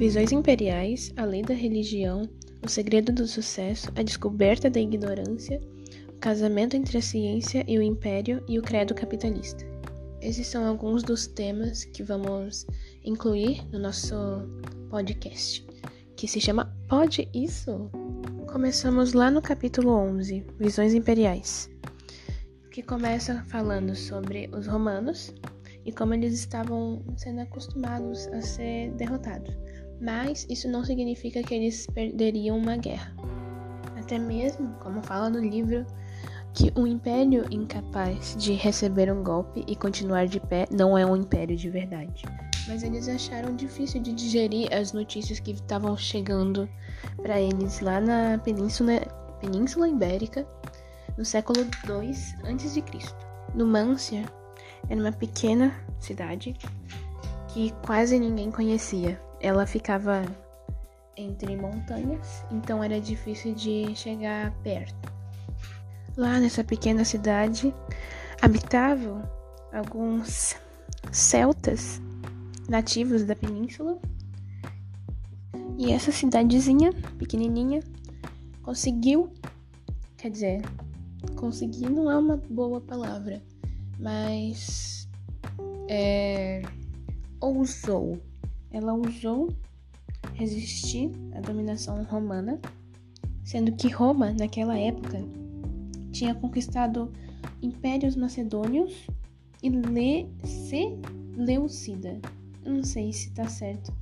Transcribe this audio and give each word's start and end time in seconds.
Visões 0.00 0.32
imperiais, 0.32 1.12
a 1.14 1.26
lei 1.26 1.42
da 1.42 1.52
religião, 1.52 2.26
o 2.64 2.68
segredo 2.70 3.12
do 3.12 3.26
sucesso, 3.26 3.92
a 3.94 4.02
descoberta 4.02 4.70
da 4.70 4.80
ignorância, 4.80 5.60
o 6.08 6.14
casamento 6.14 6.74
entre 6.74 6.96
a 6.96 7.02
ciência 7.02 7.62
e 7.68 7.78
o 7.78 7.82
império 7.82 8.42
e 8.48 8.58
o 8.58 8.62
credo 8.62 8.94
capitalista. 8.94 9.62
Esses 10.22 10.46
são 10.46 10.64
alguns 10.66 11.02
dos 11.02 11.26
temas 11.26 11.84
que 11.84 12.02
vamos 12.02 12.66
incluir 13.04 13.62
no 13.70 13.78
nosso 13.78 14.16
podcast, 14.88 15.66
que 16.16 16.26
se 16.26 16.40
chama 16.40 16.74
Pode 16.88 17.28
Isso? 17.34 17.90
Começamos 18.50 19.12
lá 19.12 19.30
no 19.30 19.42
capítulo 19.42 19.90
11, 19.90 20.46
Visões 20.58 20.94
Imperiais, 20.94 21.68
que 22.72 22.82
começa 22.82 23.44
falando 23.48 23.94
sobre 23.94 24.48
os 24.56 24.66
romanos 24.66 25.34
e 25.84 25.92
como 25.92 26.14
eles 26.14 26.32
estavam 26.32 27.04
sendo 27.18 27.42
acostumados 27.42 28.26
a 28.28 28.40
ser 28.40 28.92
derrotados. 28.92 29.54
Mas 30.00 30.46
isso 30.48 30.68
não 30.68 30.84
significa 30.84 31.42
que 31.42 31.54
eles 31.54 31.86
perderiam 31.86 32.56
uma 32.56 32.76
guerra. 32.76 33.14
Até 33.98 34.18
mesmo, 34.18 34.74
como 34.80 35.02
fala 35.02 35.28
no 35.28 35.38
livro, 35.38 35.84
que 36.54 36.72
um 36.74 36.86
império 36.86 37.44
incapaz 37.50 38.34
de 38.36 38.52
receber 38.54 39.12
um 39.12 39.22
golpe 39.22 39.64
e 39.66 39.76
continuar 39.76 40.26
de 40.26 40.40
pé 40.40 40.66
não 40.70 40.96
é 40.96 41.04
um 41.04 41.16
império 41.16 41.56
de 41.56 41.68
verdade. 41.68 42.24
Mas 42.66 42.82
eles 42.82 43.08
acharam 43.08 43.54
difícil 43.54 44.00
de 44.00 44.12
digerir 44.12 44.72
as 44.72 44.92
notícias 44.92 45.38
que 45.38 45.52
estavam 45.52 45.96
chegando 45.96 46.68
para 47.22 47.40
eles 47.40 47.80
lá 47.80 48.00
na 48.00 48.38
Península, 48.38 49.00
Península 49.40 49.88
Ibérica 49.88 50.46
no 51.16 51.24
século 51.24 51.60
II 51.60 52.10
a.C. 52.44 52.82
Numância 53.54 54.24
era 54.88 55.00
uma 55.00 55.12
pequena 55.12 55.74
cidade 55.98 56.56
que 57.48 57.72
quase 57.84 58.18
ninguém 58.18 58.50
conhecia. 58.50 59.20
Ela 59.40 59.66
ficava 59.66 60.22
entre 61.16 61.56
montanhas, 61.56 62.44
então 62.50 62.82
era 62.82 63.00
difícil 63.00 63.54
de 63.54 63.94
chegar 63.94 64.52
perto. 64.62 65.12
Lá 66.16 66.38
nessa 66.38 66.62
pequena 66.62 67.04
cidade 67.04 67.74
habitavam 68.42 69.22
alguns 69.72 70.56
celtas 71.12 72.00
nativos 72.68 73.24
da 73.24 73.34
península. 73.34 73.98
E 75.78 75.92
essa 75.92 76.12
cidadezinha, 76.12 76.92
pequenininha, 77.18 77.80
conseguiu, 78.62 79.32
quer 80.16 80.30
dizer, 80.30 80.62
conseguir 81.36 81.88
não 81.88 82.10
é 82.10 82.16
uma 82.16 82.36
boa 82.36 82.80
palavra, 82.80 83.42
mas 83.98 85.08
é, 85.88 86.62
ousou. 87.40 88.20
Ela 88.70 88.94
ousou 88.94 89.48
resistir 90.34 91.10
à 91.34 91.40
dominação 91.40 92.02
romana, 92.04 92.60
sendo 93.44 93.72
que 93.72 93.88
Roma, 93.88 94.32
naquela 94.32 94.78
época, 94.78 95.18
tinha 96.12 96.34
conquistado 96.34 97.12
impérios 97.62 98.16
macedônios 98.16 99.06
e 99.62 99.68
Le 99.68 100.28
Seleucida. 100.44 102.20
Eu 102.64 102.74
não 102.74 102.82
sei 102.82 103.12
se 103.12 103.30
tá 103.32 103.48
certo, 103.48 103.92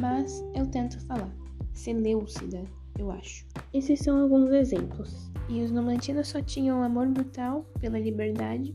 mas 0.00 0.44
eu 0.54 0.66
tento 0.66 1.00
falar. 1.06 1.32
Seleucida, 1.74 2.64
eu 2.98 3.10
acho. 3.10 3.46
Esses 3.72 4.00
são 4.00 4.20
alguns 4.20 4.50
exemplos. 4.50 5.30
E 5.48 5.62
os 5.62 5.70
nomantinos 5.70 6.28
só 6.28 6.40
tinham 6.40 6.82
amor 6.82 7.08
brutal 7.08 7.64
pela 7.80 7.98
liberdade 7.98 8.74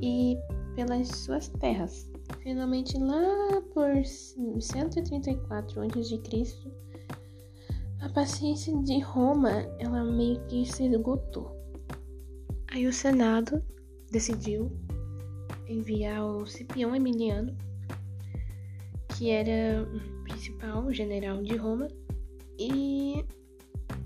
e 0.00 0.36
pelas 0.74 1.08
suas 1.08 1.48
terras. 1.48 2.10
Finalmente, 2.40 2.98
lá 2.98 3.62
por 3.72 4.04
134 4.04 5.82
a.C., 5.82 6.76
a 8.00 8.08
paciência 8.10 8.76
de 8.82 9.00
Roma 9.00 9.50
ela 9.78 10.04
meio 10.04 10.40
que 10.46 10.64
se 10.64 10.84
esgotou. 10.84 11.50
Aí 12.68 12.86
o 12.86 12.92
Senado 12.92 13.62
decidiu 14.10 14.70
enviar 15.66 16.24
o 16.24 16.46
Cipião 16.46 16.94
Emiliano, 16.94 17.56
que 19.08 19.30
era 19.30 19.82
o 19.82 20.22
principal 20.24 20.92
general 20.92 21.42
de 21.42 21.56
Roma, 21.56 21.88
e 22.58 23.24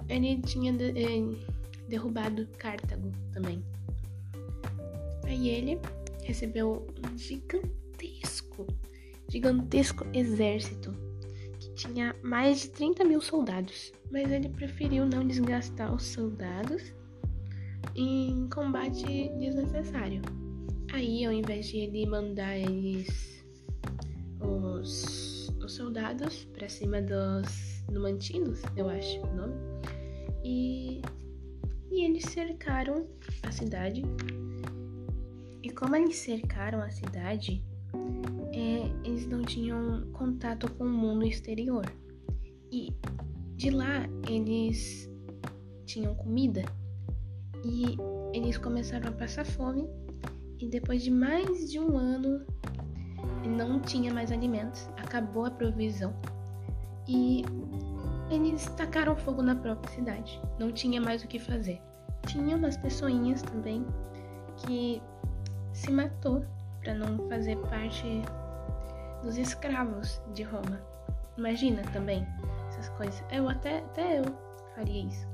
ele 0.09 0.41
tinha 0.43 0.73
eh, 0.73 1.37
derrubado 1.89 2.47
Cartago 2.59 3.11
também. 3.33 3.63
Aí 5.25 5.49
ele 5.49 5.81
recebeu 6.25 6.87
um 7.05 7.19
gigantesco, 7.19 7.80
gigantesco 9.31 10.05
exército 10.13 10.93
que 11.61 11.73
tinha 11.75 12.15
mais 12.23 12.63
de 12.63 12.71
30 12.71 13.05
mil 13.05 13.21
soldados, 13.21 13.93
mas 14.11 14.31
ele 14.31 14.49
preferiu 14.49 15.07
não 15.07 15.27
desgastar 15.27 15.95
os 15.95 16.03
soldados 16.03 16.93
em 17.95 18.49
combate 18.49 19.31
desnecessário. 19.39 20.21
Aí, 20.93 21.25
ao 21.25 21.33
invés 21.33 21.69
de 21.69 21.79
ele 21.79 22.07
mandar 22.07 22.57
eles, 22.57 23.45
os, 24.41 25.49
os 25.63 25.73
soldados, 25.73 26.45
para 26.53 26.69
cima 26.69 27.01
dos 27.01 27.85
numantinos, 27.89 28.61
eu 28.77 28.89
acho 28.89 29.21
o 29.21 29.37
nome, 29.37 29.55
e, 30.43 31.03
e 31.93 32.05
eles 32.05 32.25
cercaram 32.25 33.07
a 33.45 33.53
cidade. 33.53 34.03
E 35.63 35.71
como 35.71 35.95
eles 35.95 36.17
cercaram 36.17 36.83
a 36.83 36.91
cidade, 36.91 37.63
é, 38.53 38.91
eles 39.05 39.27
não 39.27 39.43
tinham 39.43 40.03
contato 40.13 40.71
com 40.73 40.85
o 40.85 40.89
mundo 40.89 41.25
exterior. 41.25 41.85
E 42.73 42.93
de 43.57 43.71
lá 43.71 44.07
eles 44.29 45.11
tinham 45.85 46.15
comida 46.15 46.65
e 47.65 47.97
eles 48.33 48.57
começaram 48.57 49.09
a 49.09 49.13
passar 49.13 49.45
fome 49.45 49.89
e 50.59 50.69
depois 50.69 51.03
de 51.03 51.11
mais 51.11 51.71
de 51.71 51.79
um 51.79 51.97
ano 51.97 52.45
não 53.45 53.81
tinha 53.81 54.13
mais 54.13 54.31
alimentos, 54.31 54.89
acabou 54.97 55.47
a 55.47 55.51
provisão 55.51 56.15
e 57.09 57.45
eles 58.31 58.65
tacaram 58.77 59.17
fogo 59.17 59.43
na 59.43 59.55
própria 59.57 59.93
cidade. 59.93 60.41
Não 60.59 60.71
tinha 60.71 61.01
mais 61.01 61.25
o 61.25 61.29
que 61.29 61.39
fazer. 61.39 61.81
Tinha 62.27 62.57
umas 62.57 62.77
pessoinhas 62.77 63.43
também 63.43 63.85
que 64.59 65.03
se 65.73 65.91
matou 65.91 66.45
para 66.81 66.95
não 66.95 67.29
fazer 67.29 67.57
parte 67.69 68.23
dos 69.23 69.37
escravos 69.37 70.21
de 70.35 70.43
Roma. 70.43 70.81
Imagina 71.37 71.83
também 71.93 72.27
essas 72.69 72.89
coisas. 72.91 73.23
Eu 73.31 73.49
até, 73.49 73.79
até 73.79 74.21
eu 74.21 74.25
faria 74.75 75.05
isso. 75.05 75.27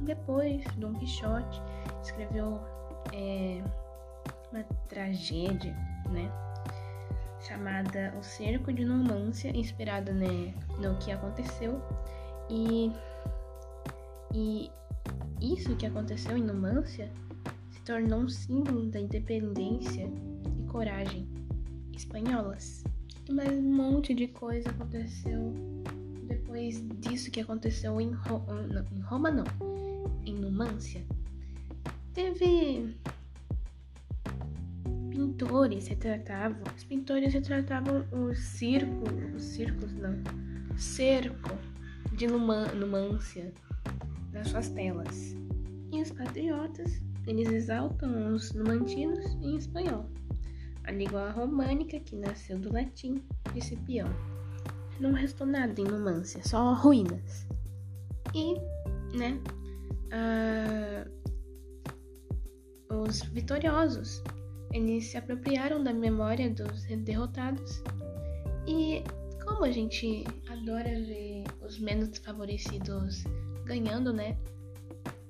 Depois, 0.00 0.64
Dom 0.76 0.94
Quixote 0.94 1.62
escreveu 2.02 2.60
é, 3.12 3.62
uma 4.50 4.64
tragédia, 4.88 5.76
né? 6.10 6.30
Chamada 7.40 8.14
O 8.18 8.22
Cerco 8.22 8.72
de 8.72 8.84
Numância, 8.84 9.56
inspirada 9.56 10.12
né, 10.12 10.54
no 10.78 10.96
que 10.98 11.10
aconteceu. 11.10 11.80
E, 12.48 12.92
e 14.32 14.70
isso 15.40 15.74
que 15.76 15.86
aconteceu 15.86 16.36
em 16.36 16.42
Numância 16.42 17.10
se 17.70 17.80
tornou 17.82 18.20
um 18.20 18.28
símbolo 18.28 18.86
da 18.86 19.00
independência 19.00 20.08
coragem 20.72 21.28
espanholas. 21.94 22.82
Mas 23.30 23.52
um 23.52 23.62
monte 23.62 24.14
de 24.14 24.26
coisa 24.26 24.70
aconteceu 24.70 25.52
depois 26.26 26.82
disso 27.00 27.30
que 27.30 27.40
aconteceu 27.40 28.00
em, 28.00 28.10
Ro 28.10 28.42
em 28.90 29.00
Roma, 29.00 29.30
não, 29.30 29.44
em 30.24 30.34
Numância, 30.34 31.04
teve 32.14 32.96
pintores 35.10 35.86
retratavam, 35.88 36.62
os 36.74 36.84
pintores 36.84 37.34
retratavam 37.34 38.04
o 38.10 38.34
circo, 38.34 39.04
os 39.36 39.42
circos 39.42 39.92
não, 39.92 40.14
cerco 40.76 41.56
de 42.16 42.26
Numância 42.26 43.52
nas 44.32 44.48
suas 44.48 44.68
telas. 44.70 45.36
E 45.92 46.00
os 46.00 46.10
patriotas, 46.10 47.02
eles 47.26 47.48
exaltam 47.48 48.34
os 48.34 48.52
numantinos 48.54 49.34
em 49.42 49.56
espanhol, 49.56 50.08
a 50.84 50.92
língua 50.92 51.30
românica 51.30 51.98
que 52.00 52.16
nasceu 52.16 52.58
do 52.58 52.72
latim 52.72 53.22
Cipião. 53.60 54.08
Não 55.00 55.12
restou 55.12 55.46
nada 55.46 55.80
em 55.80 55.84
Numância, 55.84 56.42
só 56.44 56.74
ruínas. 56.74 57.46
E, 58.34 58.54
né, 59.16 59.38
uh, 60.12 61.22
os 62.94 63.22
vitoriosos. 63.22 64.22
Eles 64.72 65.06
se 65.06 65.16
apropriaram 65.16 65.82
da 65.82 65.92
memória 65.92 66.48
dos 66.50 66.84
derrotados. 66.84 67.82
E 68.66 69.02
como 69.44 69.64
a 69.64 69.70
gente 69.70 70.24
adora 70.48 70.88
ver 70.88 71.44
os 71.62 71.78
menos 71.78 72.16
favorecidos 72.18 73.24
ganhando, 73.64 74.12
né? 74.12 74.36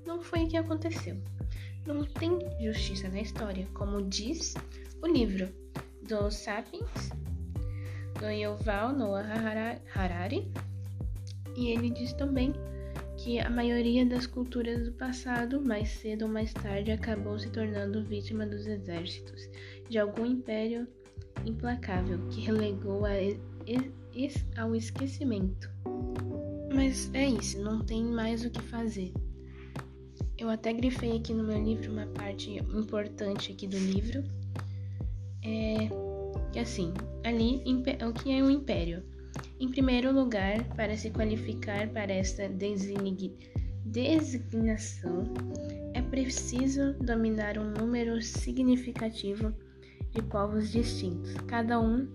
Não 0.07 0.21
foi 0.21 0.45
o 0.45 0.49
que 0.49 0.57
aconteceu. 0.57 1.17
Não 1.87 2.05
tem 2.05 2.39
justiça 2.61 3.09
na 3.09 3.21
história, 3.21 3.67
como 3.75 4.03
diz 4.03 4.55
o 5.03 5.07
livro 5.07 5.49
dos 6.09 6.35
Sapiens, 6.35 7.11
do 8.19 8.31
Yuval 8.31 8.93
Noah 8.93 9.25
Harari, 9.95 10.49
e 11.57 11.69
ele 11.69 11.91
diz 11.91 12.13
também 12.13 12.53
que 13.17 13.39
a 13.39 13.51
maioria 13.51 14.07
das 14.07 14.27
culturas 14.27 14.85
do 14.85 14.93
passado, 14.93 15.61
mais 15.61 15.89
cedo 15.89 16.23
ou 16.23 16.29
mais 16.29 16.53
tarde, 16.55 16.93
acabou 16.93 17.39
se 17.39 17.51
tornando 17.51 18.05
vítima 18.05 18.47
dos 18.47 18.67
exércitos 18.67 19.49
de 19.89 19.99
algum 19.99 20.25
império 20.25 20.87
implacável 21.45 22.19
que 22.29 22.41
relegou 22.41 23.05
a, 23.05 23.11
ao 24.61 24.75
esquecimento. 24.75 25.69
Mas 26.75 27.11
é 27.13 27.27
isso, 27.29 27.61
não 27.61 27.85
tem 27.85 28.05
mais 28.05 28.45
o 28.45 28.51
que 28.51 28.63
fazer. 28.63 29.13
Eu 30.39 30.49
até 30.49 30.73
grifei 30.73 31.17
aqui 31.17 31.33
no 31.35 31.45
meu 31.45 31.63
livro 31.63 31.93
uma 31.93 32.07
parte 32.07 32.51
importante 32.51 33.53
aqui 33.53 33.67
do 33.67 33.79
livro. 33.79 34.25
É 35.45 36.13
que 36.53 36.59
assim, 36.59 36.93
ali 37.25 37.63
o 38.07 38.13
que 38.13 38.31
é 38.31 38.43
um 38.43 38.51
império? 38.51 39.03
Em 39.59 39.71
primeiro 39.71 40.13
lugar, 40.13 40.63
para 40.77 40.95
se 40.97 41.11
qualificar 41.11 41.89
para 41.89 42.13
esta 42.13 42.47
designação, 43.85 45.25
é 45.95 46.03
preciso 46.03 46.93
dominar 47.01 47.57
um 47.57 47.71
número 47.71 48.21
significativo 48.21 49.55
de 50.11 50.21
povos 50.23 50.71
distintos, 50.71 51.33
cada 51.47 51.81
um 51.81 52.07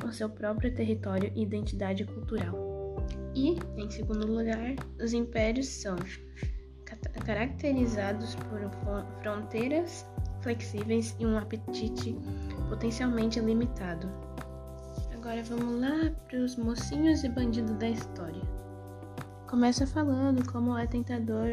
com 0.00 0.10
seu 0.10 0.28
próprio 0.28 0.74
território 0.74 1.30
e 1.36 1.42
identidade 1.42 2.04
cultural. 2.04 2.96
E, 3.32 3.56
em 3.76 3.88
segundo 3.88 4.26
lugar, 4.26 4.74
os 5.00 5.12
impérios 5.12 5.68
são 5.68 5.94
caracterizados 7.24 8.34
por 8.34 8.60
fronteiras 9.22 10.04
flexíveis 10.44 11.16
e 11.18 11.26
um 11.26 11.36
apetite 11.36 12.16
potencialmente 12.68 13.40
limitado. 13.40 14.08
Agora 15.14 15.42
vamos 15.42 15.80
lá 15.80 16.12
para 16.28 16.38
os 16.38 16.56
mocinhos 16.56 17.24
e 17.24 17.28
bandidos 17.30 17.74
da 17.76 17.88
história. 17.88 18.42
Começa 19.48 19.86
falando 19.86 20.46
como 20.52 20.76
é 20.76 20.86
tentador 20.86 21.48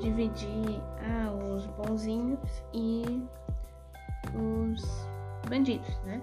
dividir 0.00 0.80
ah, 1.00 1.32
os 1.32 1.66
bonzinhos 1.66 2.38
e 2.72 3.02
os 4.34 4.82
bandidos, 5.48 5.98
né? 6.04 6.22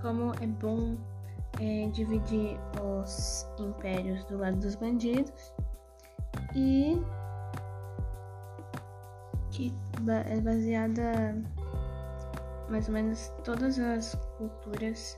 Como 0.00 0.32
é 0.40 0.46
bom 0.46 0.96
é, 1.60 1.88
dividir 1.88 2.58
os 2.82 3.46
impérios 3.58 4.24
do 4.24 4.38
lado 4.38 4.56
dos 4.56 4.76
bandidos 4.76 5.52
e 6.54 6.98
que 9.60 9.74
é 10.26 10.40
baseada 10.40 11.36
mais 12.70 12.88
ou 12.88 12.94
menos 12.94 13.30
todas 13.44 13.78
as 13.78 14.14
culturas 14.38 15.16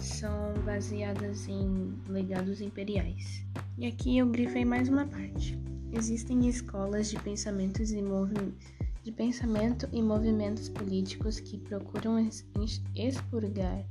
são 0.00 0.54
baseadas 0.64 1.46
em 1.46 1.94
legados 2.08 2.60
imperiais. 2.60 3.44
E 3.78 3.86
aqui 3.86 4.18
eu 4.18 4.26
grifei 4.26 4.64
mais 4.64 4.88
uma 4.88 5.06
parte. 5.06 5.56
Existem 5.92 6.48
escolas 6.48 7.10
de 7.10 7.20
pensamentos 7.20 7.92
e 7.92 8.02
de 9.04 9.12
pensamento 9.12 9.88
e 9.92 10.02
movimentos 10.02 10.68
políticos 10.68 11.38
que 11.38 11.58
procuram 11.58 12.18
expurgar 12.96 13.84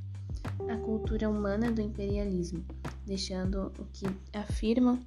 a 0.67 0.77
cultura 0.77 1.29
humana 1.29 1.71
do 1.71 1.81
imperialismo, 1.81 2.65
deixando 3.05 3.71
o 3.77 3.85
que 3.93 4.07
afirmam 4.33 4.99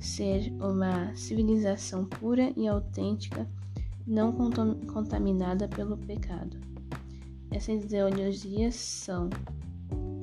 ser 0.00 0.50
uma 0.54 1.14
civilização 1.14 2.04
pura 2.06 2.52
e 2.56 2.66
autêntica, 2.66 3.46
não 4.08 4.32
contaminada 4.32 5.68
pelo 5.68 5.96
pecado. 5.98 6.56
Essas 7.50 7.84
ideologias 7.84 8.74
são 8.74 9.28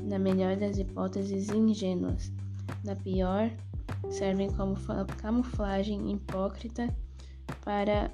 na 0.04 0.18
melhor 0.20 0.58
das 0.58 0.78
hipóteses, 0.78 1.50
ingênuas, 1.50 2.32
na 2.84 2.96
pior, 2.96 3.50
servem 4.10 4.52
como 4.52 4.76
camuflagem 5.22 6.12
hipócrita 6.12 6.96
para 7.64 8.12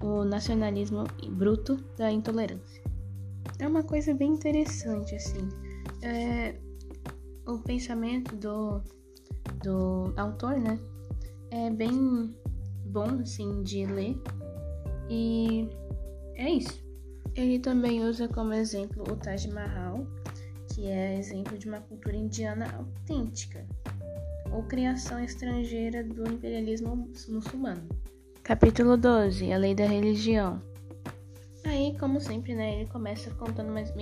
o 0.00 0.24
nacionalismo 0.24 1.04
bruto 1.30 1.76
da 1.96 2.10
intolerância. 2.10 2.82
É 3.58 3.66
uma 3.66 3.82
coisa 3.82 4.14
bem 4.14 4.32
interessante, 4.32 5.14
assim. 5.14 5.48
É, 6.02 6.56
o 7.46 7.58
pensamento 7.58 8.34
do, 8.36 8.80
do 9.62 10.12
autor, 10.16 10.58
né? 10.58 10.78
É 11.50 11.70
bem 11.70 12.36
bom, 12.86 13.20
assim, 13.20 13.62
de 13.62 13.86
ler. 13.86 14.20
E 15.14 15.68
é 16.36 16.48
isso. 16.48 16.82
Ele 17.36 17.58
também 17.58 18.02
usa 18.02 18.26
como 18.28 18.54
exemplo 18.54 19.04
o 19.12 19.14
Taj 19.14 19.46
Mahal, 19.48 20.06
que 20.72 20.86
é 20.86 21.18
exemplo 21.18 21.58
de 21.58 21.68
uma 21.68 21.82
cultura 21.82 22.16
indiana 22.16 22.74
autêntica, 22.78 23.66
ou 24.50 24.62
criação 24.62 25.22
estrangeira 25.22 26.02
do 26.02 26.26
imperialismo 26.26 26.96
muçulmano. 27.28 27.86
Capítulo 28.42 28.96
12 28.96 29.52
A 29.52 29.58
Lei 29.58 29.74
da 29.74 29.84
Religião. 29.84 30.62
Aí, 31.66 31.94
como 31.98 32.18
sempre, 32.18 32.54
né, 32.54 32.80
ele 32.80 32.88
começa 32.88 33.30
contando 33.34 33.70
mais, 33.70 33.92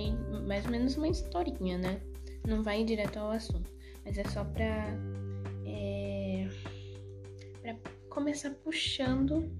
mais 0.47 0.63
ou 0.63 0.71
menos 0.71 0.95
uma 0.95 1.09
historinha, 1.09 1.77
né? 1.77 1.99
Não 2.47 2.63
vai 2.63 2.85
direto 2.85 3.17
ao 3.17 3.31
assunto, 3.31 3.69
mas 4.05 4.17
é 4.17 4.23
só 4.29 4.45
pra, 4.45 4.97
é, 5.65 6.47
pra 7.61 7.75
começar 8.09 8.51
puxando, 8.63 9.51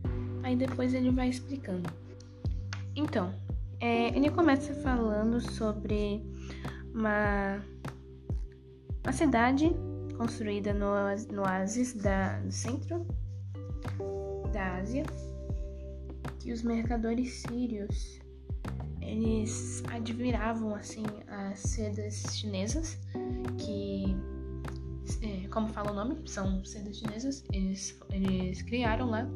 aí 0.43 0.55
depois 0.55 0.93
ele 0.93 1.11
vai 1.11 1.29
explicando. 1.29 1.89
Então, 2.95 3.33
é, 3.79 4.09
ele 4.15 4.29
começa 4.29 4.73
falando 4.75 5.39
sobre 5.39 6.23
uma, 6.93 7.63
uma 9.03 9.13
cidade 9.13 9.71
construída 10.17 10.73
no, 10.73 10.93
no 11.33 11.41
oásis 11.41 11.93
da, 11.93 12.39
do 12.39 12.51
centro 12.51 13.05
da 14.53 14.75
Ásia, 14.75 15.03
que 16.39 16.51
os 16.51 16.61
mercadores 16.61 17.41
sírios 17.41 18.19
eles 19.01 19.83
admiravam 19.87 20.75
assim 20.75 21.03
as 21.27 21.59
sedas 21.59 22.23
chinesas, 22.35 22.99
que 23.57 24.15
é, 25.21 25.47
como 25.47 25.67
fala 25.69 25.91
o 25.91 25.95
nome, 25.95 26.17
são 26.25 26.63
sedas 26.63 26.97
chinesas, 26.97 27.43
eles, 27.51 27.99
eles 28.11 28.61
criaram 28.61 29.09
lá. 29.09 29.27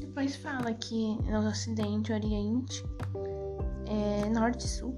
Depois 0.00 0.36
fala 0.36 0.72
que 0.74 1.16
no 1.30 1.46
Ocidente, 1.48 2.12
Oriente, 2.12 2.84
é, 3.86 4.28
Norte 4.28 4.66
e 4.66 4.68
Sul, 4.68 4.96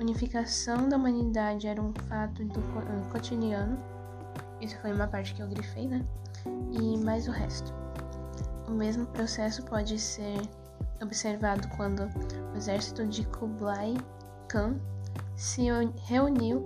unificação 0.00 0.88
da 0.88 0.96
humanidade 0.96 1.66
era 1.66 1.80
um 1.80 1.92
fato 2.08 2.44
do 2.44 2.60
eh, 2.60 3.10
cotidiano. 3.10 3.76
Isso 4.60 4.76
foi 4.80 4.92
uma 4.92 5.06
parte 5.06 5.34
que 5.34 5.42
eu 5.42 5.48
grifei, 5.48 5.86
né? 5.86 6.04
E 6.72 6.98
mais 6.98 7.28
o 7.28 7.30
resto. 7.30 7.72
O 8.68 8.72
mesmo 8.72 9.06
processo 9.06 9.62
pode 9.64 9.98
ser 9.98 10.40
observado 11.00 11.66
quando 11.76 12.08
o 12.52 12.56
exército 12.56 13.06
de 13.06 13.24
Kublai 13.26 13.96
Khan 14.48 14.76
se 15.36 15.66
reuniu 16.04 16.64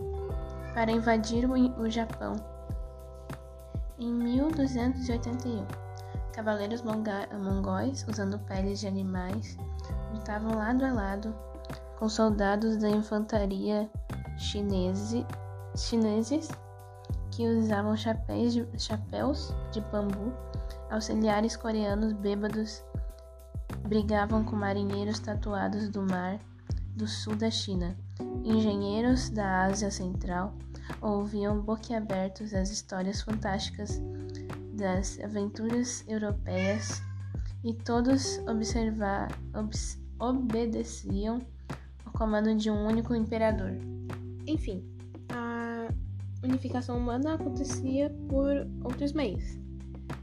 para 0.75 0.91
invadir 0.91 1.49
o 1.51 1.91
Japão. 1.91 2.37
Em 3.99 4.13
1281, 4.13 5.65
cavaleiros 6.37 6.83
mongóis, 6.83 8.05
usando 8.07 8.39
peles 8.41 8.79
de 8.79 8.87
animais, 8.87 9.57
lutavam 10.13 10.55
lado 10.55 10.85
a 10.85 10.93
lado 10.93 11.35
com 11.99 12.11
soldados 12.11 12.77
da 12.77 12.91
infantaria 12.91 13.91
chinese, 14.37 15.25
chineses 15.75 16.51
que 17.31 17.49
usavam 17.49 17.97
chapéus 17.97 18.53
de, 18.53 18.69
chapéus 18.77 19.55
de 19.73 19.81
bambu, 19.81 20.31
auxiliares 20.91 21.57
coreanos 21.57 22.13
bêbados 22.13 22.85
brigavam 23.89 24.45
com 24.45 24.57
marinheiros 24.57 25.19
tatuados 25.19 25.89
do 25.89 26.03
mar 26.03 26.39
do 26.95 27.09
sul 27.09 27.35
da 27.35 27.51
China, 27.51 27.97
engenheiros 28.45 29.31
da 29.31 29.65
Ásia 29.65 29.91
Central 29.91 30.53
ouviam 31.01 31.61
boquiabertos 31.61 32.53
as 32.53 32.71
histórias 32.71 33.23
fantásticas 33.23 34.01
das 34.77 35.19
aventuras 35.21 36.05
europeias 36.07 37.03
e 37.65 37.73
todos 37.73 38.39
observar, 38.47 39.29
obs, 39.55 39.99
obedeciam 40.19 41.41
comando 42.17 42.55
de 42.55 42.71
um 42.71 42.87
único 42.87 43.15
imperador. 43.15 43.73
Enfim, 44.47 44.83
a 45.29 45.89
unificação 46.43 46.99
humana 46.99 47.35
acontecia 47.35 48.11
por 48.29 48.67
outros 48.85 49.13
meios. 49.13 49.59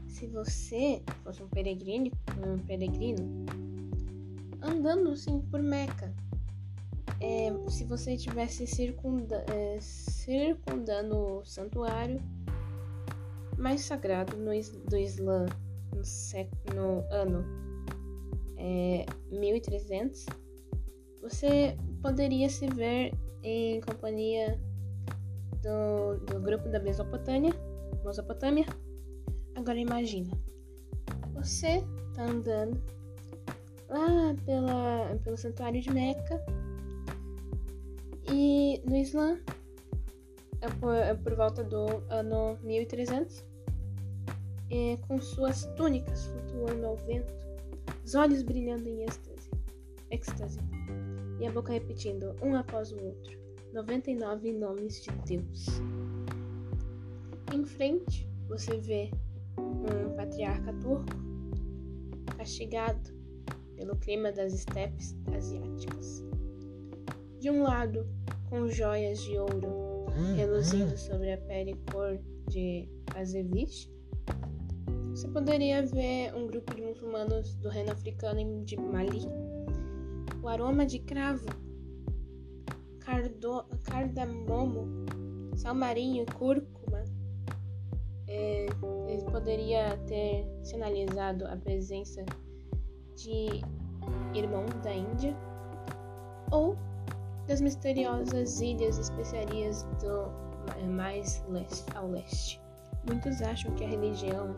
Se 0.08 0.26
você 0.26 1.02
fosse 1.22 1.42
um 1.42 1.48
peregrino, 1.48 2.10
um 2.44 2.58
peregrino 2.58 3.44
andando 4.60 5.10
assim 5.10 5.40
por 5.42 5.62
Meca, 5.62 6.12
é, 7.20 7.52
se 7.68 7.84
você 7.84 8.14
estivesse 8.14 8.66
circunda, 8.66 9.44
é, 9.52 9.78
circundando 9.80 11.16
o 11.16 11.44
santuário 11.44 12.20
mais 13.64 13.80
sagrado 13.80 14.36
no, 14.36 14.50
do 14.90 14.96
Islã 14.98 15.46
no, 15.94 16.74
no 16.74 17.04
ano 17.10 17.42
é, 18.58 19.06
1300, 19.30 20.26
você 21.22 21.74
poderia 22.02 22.50
se 22.50 22.66
ver 22.66 23.14
em 23.42 23.80
companhia 23.80 24.60
do, 25.62 26.18
do 26.26 26.40
grupo 26.40 26.68
da 26.68 26.78
Mesopotâmia. 26.78 27.54
Mesopotâmia. 28.04 28.66
Agora 29.54 29.78
imagina, 29.78 30.30
você 31.32 31.82
tá 32.14 32.24
andando 32.24 32.78
lá 33.88 34.36
pela, 34.44 35.18
pelo 35.24 35.38
santuário 35.38 35.80
de 35.80 35.90
Meca 35.90 36.44
e 38.30 38.82
no 38.84 38.94
Islã 38.94 39.38
é 40.60 40.68
por, 40.68 40.94
é 40.94 41.14
por 41.14 41.34
volta 41.34 41.64
do 41.64 41.86
ano 42.10 42.58
1300 42.62 43.53
é, 44.74 44.96
com 45.08 45.20
suas 45.20 45.66
túnicas 45.76 46.26
flutuando 46.26 46.86
ao 46.86 46.96
vento, 46.96 47.32
os 48.04 48.14
olhos 48.14 48.42
brilhando 48.42 48.88
em 48.88 49.04
êxtase, 49.04 49.50
êxtase 50.10 50.58
e 51.40 51.46
a 51.46 51.52
boca 51.52 51.72
repetindo 51.72 52.34
um 52.42 52.54
após 52.56 52.92
o 52.92 53.02
outro 53.02 53.38
99 53.72 54.52
nomes 54.52 55.02
de 55.02 55.10
Deus. 55.26 55.66
Em 57.52 57.64
frente, 57.64 58.28
você 58.48 58.78
vê 58.78 59.10
um 59.58 60.14
patriarca 60.16 60.72
turco 60.74 61.06
castigado 62.36 63.12
pelo 63.76 63.96
clima 63.96 64.32
das 64.32 64.52
estepes 64.52 65.16
asiáticas. 65.36 66.24
De 67.40 67.50
um 67.50 67.62
lado, 67.62 68.06
com 68.48 68.68
joias 68.68 69.20
de 69.22 69.38
ouro 69.38 70.06
reluzindo 70.36 70.96
sobre 70.96 71.32
a 71.32 71.38
pele 71.38 71.76
cor 71.90 72.18
de 72.48 72.88
azeviche, 73.14 73.93
você 75.14 75.28
poderia 75.28 75.80
ver 75.86 76.34
um 76.34 76.48
grupo 76.48 76.74
de 76.74 76.82
muçulmanos 76.82 77.54
do 77.56 77.68
reino 77.68 77.92
africano 77.92 78.64
de 78.64 78.76
Mali. 78.76 79.28
O 80.42 80.48
aroma 80.48 80.84
de 80.84 80.98
cravo 80.98 81.46
cardo, 82.98 83.64
cardamomo, 83.84 85.06
salmarinho 85.56 86.24
e 86.24 86.26
cúrcuma 86.34 87.04
é, 88.26 88.66
poderia 89.30 89.96
ter 90.08 90.48
sinalizado 90.64 91.46
a 91.46 91.56
presença 91.56 92.24
de 93.14 93.62
irmãos 94.34 94.74
da 94.82 94.92
Índia 94.92 95.36
ou 96.50 96.76
das 97.46 97.60
misteriosas 97.60 98.60
ilhas 98.60 98.98
especiarias 98.98 99.84
do 100.00 100.28
é, 100.76 100.82
mais 100.88 101.44
leste, 101.48 101.84
ao 101.94 102.08
leste. 102.08 102.60
Muitos 103.06 103.40
acham 103.42 103.72
que 103.76 103.84
a 103.84 103.88
religião 103.88 104.56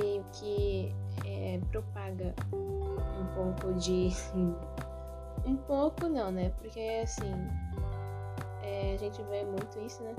meio 0.00 0.24
que 0.32 0.94
é, 1.24 1.60
propaga 1.70 2.34
um 2.52 3.26
pouco 3.34 3.74
de 3.74 4.10
um 5.46 5.56
pouco 5.56 6.08
não, 6.08 6.30
né? 6.30 6.50
Porque 6.58 6.80
assim, 7.02 7.32
é, 8.62 8.94
a 8.94 8.98
gente 8.98 9.22
vê 9.24 9.44
muito 9.44 9.78
isso, 9.80 10.02
né? 10.02 10.14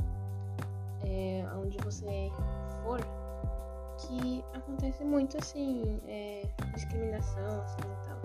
É, 1.04 1.46
onde 1.58 1.78
você 1.80 2.32
for, 2.84 3.00
que 3.98 4.44
acontece 4.54 5.04
muito 5.04 5.38
assim, 5.38 6.00
é, 6.08 6.48
discriminação, 6.74 7.62
assim 7.62 7.82
e 7.82 8.08
tal. 8.08 8.16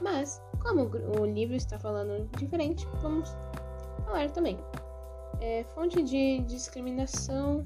Mas, 0.00 0.42
como 0.62 0.90
o 1.20 1.26
livro 1.26 1.54
está 1.54 1.78
falando 1.78 2.26
diferente, 2.38 2.86
vamos 3.02 3.34
falar 4.04 4.30
também. 4.30 4.58
É, 5.40 5.64
fonte 5.74 6.02
de 6.02 6.40
discriminação, 6.40 7.64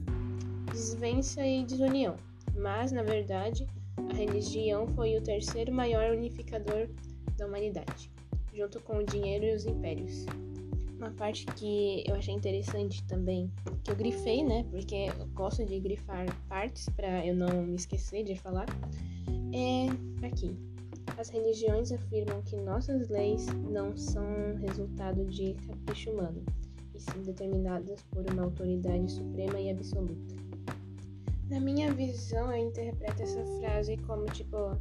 desvença 0.73 1.45
e 1.45 1.65
desunião. 1.65 2.17
Mas, 2.57 2.93
na 2.93 3.03
verdade, 3.03 3.67
a 3.97 4.15
religião 4.15 4.87
foi 4.89 5.17
o 5.17 5.23
terceiro 5.23 5.73
maior 5.73 6.13
unificador 6.13 6.89
da 7.37 7.47
humanidade 7.47 8.15
junto 8.55 8.81
com 8.81 8.99
o 8.99 9.05
dinheiro 9.05 9.45
e 9.45 9.55
os 9.55 9.67
impérios. 9.67 10.27
Uma 10.97 11.11
parte 11.11 11.45
que 11.47 12.05
eu 12.07 12.15
achei 12.15 12.33
interessante 12.33 13.03
também, 13.05 13.51
que 13.83 13.91
eu 13.91 13.97
grifei, 13.97 14.43
né? 14.43 14.65
Porque 14.71 14.95
eu 14.95 15.27
gosto 15.35 15.65
de 15.65 15.79
grifar 15.81 16.25
partes 16.49 16.89
para 16.91 17.27
eu 17.27 17.35
não 17.35 17.63
me 17.65 17.75
esquecer 17.75 18.23
de 18.23 18.37
falar, 18.37 18.67
é 19.53 20.27
aqui. 20.27 20.57
As 21.19 21.29
religiões 21.29 21.93
afirmam 21.93 22.41
que 22.43 22.57
nossas 22.57 23.09
leis 23.09 23.47
não 23.71 23.97
são 23.97 24.25
resultado 24.57 25.25
de 25.27 25.55
capricho 25.67 26.11
humano, 26.11 26.43
e 26.95 27.01
sim 27.01 27.23
determinadas 27.23 28.03
por 28.11 28.25
uma 28.33 28.45
autoridade 28.45 29.11
suprema 29.13 29.61
e 29.61 29.71
absoluta. 29.71 30.44
Na 31.55 31.61
minha 31.61 31.93
visão, 31.93 32.53
eu 32.53 32.67
interpreto 32.67 33.23
essa 33.23 33.45
frase 33.61 33.97
como 33.99 34.25
tipo, 34.27 34.77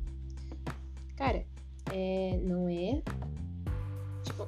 cara, 1.15 1.45
é, 1.91 2.35
não 2.41 2.67
é 2.67 2.99
Tipo, 4.23 4.47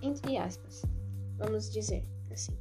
entre 0.00 0.36
aspas, 0.36 0.82
vamos 1.36 1.68
dizer 1.72 2.04
assim, 2.30 2.56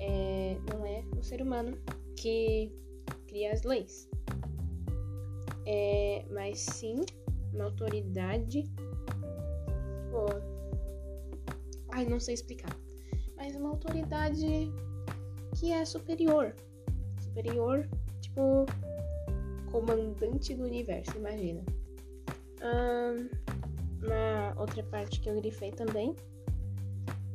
é, 0.00 0.56
não 0.72 0.84
é 0.84 1.04
o 1.16 1.22
ser 1.22 1.40
humano 1.40 1.78
que 2.16 2.72
cria 3.28 3.52
as 3.52 3.62
leis, 3.62 4.08
é, 5.64 6.24
mas 6.28 6.58
sim 6.58 7.02
uma 7.52 7.66
autoridade, 7.66 8.62
tipo, 8.62 10.26
ai, 11.92 12.04
não 12.06 12.18
sei 12.18 12.34
explicar, 12.34 12.76
mas 13.36 13.54
uma 13.54 13.68
autoridade 13.68 14.72
que 15.54 15.70
é 15.70 15.84
superior, 15.84 16.56
superior, 17.20 17.88
tipo, 18.34 18.66
comandante 19.70 20.54
do 20.54 20.64
universo, 20.64 21.16
imagina. 21.16 21.62
Um, 22.62 23.28
uma 24.04 24.60
outra 24.60 24.82
parte 24.84 25.20
que 25.20 25.30
eu 25.30 25.36
grifei 25.36 25.70
também. 25.72 26.14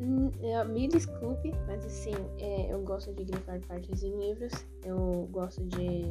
Hum, 0.01 0.31
me 0.69 0.87
desculpe, 0.87 1.51
mas 1.67 1.85
assim, 1.85 2.13
é, 2.37 2.71
eu 2.71 2.81
gosto 2.83 3.13
de 3.13 3.23
grifar 3.25 3.59
partes 3.67 4.03
em 4.03 4.17
livros. 4.17 4.53
Eu 4.83 5.27
gosto 5.31 5.63
de 5.65 6.03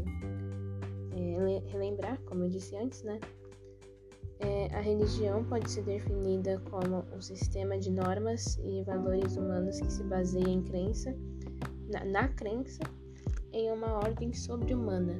é, 1.17 1.63
relembrar, 1.71 2.19
como 2.27 2.45
eu 2.45 2.49
disse 2.49 2.77
antes, 2.77 3.03
né? 3.03 3.19
É, 4.41 4.67
a 4.73 4.81
religião 4.81 5.43
pode 5.45 5.69
ser 5.69 5.83
definida 5.83 6.61
como 6.71 7.05
um 7.13 7.21
sistema 7.21 7.77
de 7.77 7.91
normas 7.91 8.57
e 8.63 8.83
valores 8.85 9.37
humanos 9.37 9.81
que 9.81 9.93
se 9.93 10.05
baseia 10.05 10.49
em 10.49 10.63
crença, 10.63 11.13
na, 11.91 12.05
na 12.05 12.29
crença 12.29 12.79
em 13.53 13.71
uma 13.71 13.95
ordem 13.95 14.33
sobre-humana. 14.33 15.19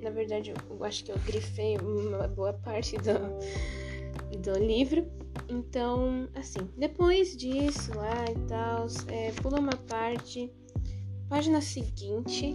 Na 0.00 0.10
verdade, 0.10 0.52
eu 0.70 0.84
acho 0.84 1.04
que 1.04 1.12
eu 1.12 1.18
grifei 1.26 1.76
uma 1.78 2.26
boa 2.26 2.52
parte 2.52 2.96
do, 2.98 4.38
do 4.38 4.58
livro. 4.58 5.06
Então, 5.48 6.28
assim, 6.34 6.68
depois 6.76 7.36
disso 7.36 7.96
lá 7.96 8.24
e 8.30 8.46
tal, 8.46 8.86
é, 9.08 9.30
pula 9.40 9.60
uma 9.60 9.76
parte. 9.88 10.50
Página 11.28 11.62
seguinte, 11.62 12.52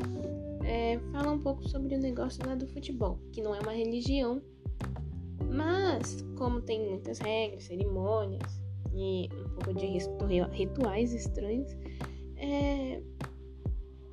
é, 0.64 1.00
fala 1.12 1.32
um 1.32 1.40
pouco 1.40 1.68
sobre 1.68 1.96
o 1.96 2.00
negócio 2.00 2.46
lá 2.46 2.54
do 2.54 2.68
futebol, 2.68 3.18
que 3.32 3.42
não 3.42 3.56
é 3.56 3.60
uma 3.60 3.72
religião, 3.72 4.40
mas 5.50 6.24
como 6.38 6.62
tem 6.62 6.88
muitas 6.88 7.18
regras, 7.18 7.64
cerimônias 7.64 8.62
e 8.94 9.30
um 9.34 9.50
pouco 9.56 9.74
de 9.74 9.88
rituais 10.52 11.14
estranhos, 11.14 11.76
é, 12.36 13.02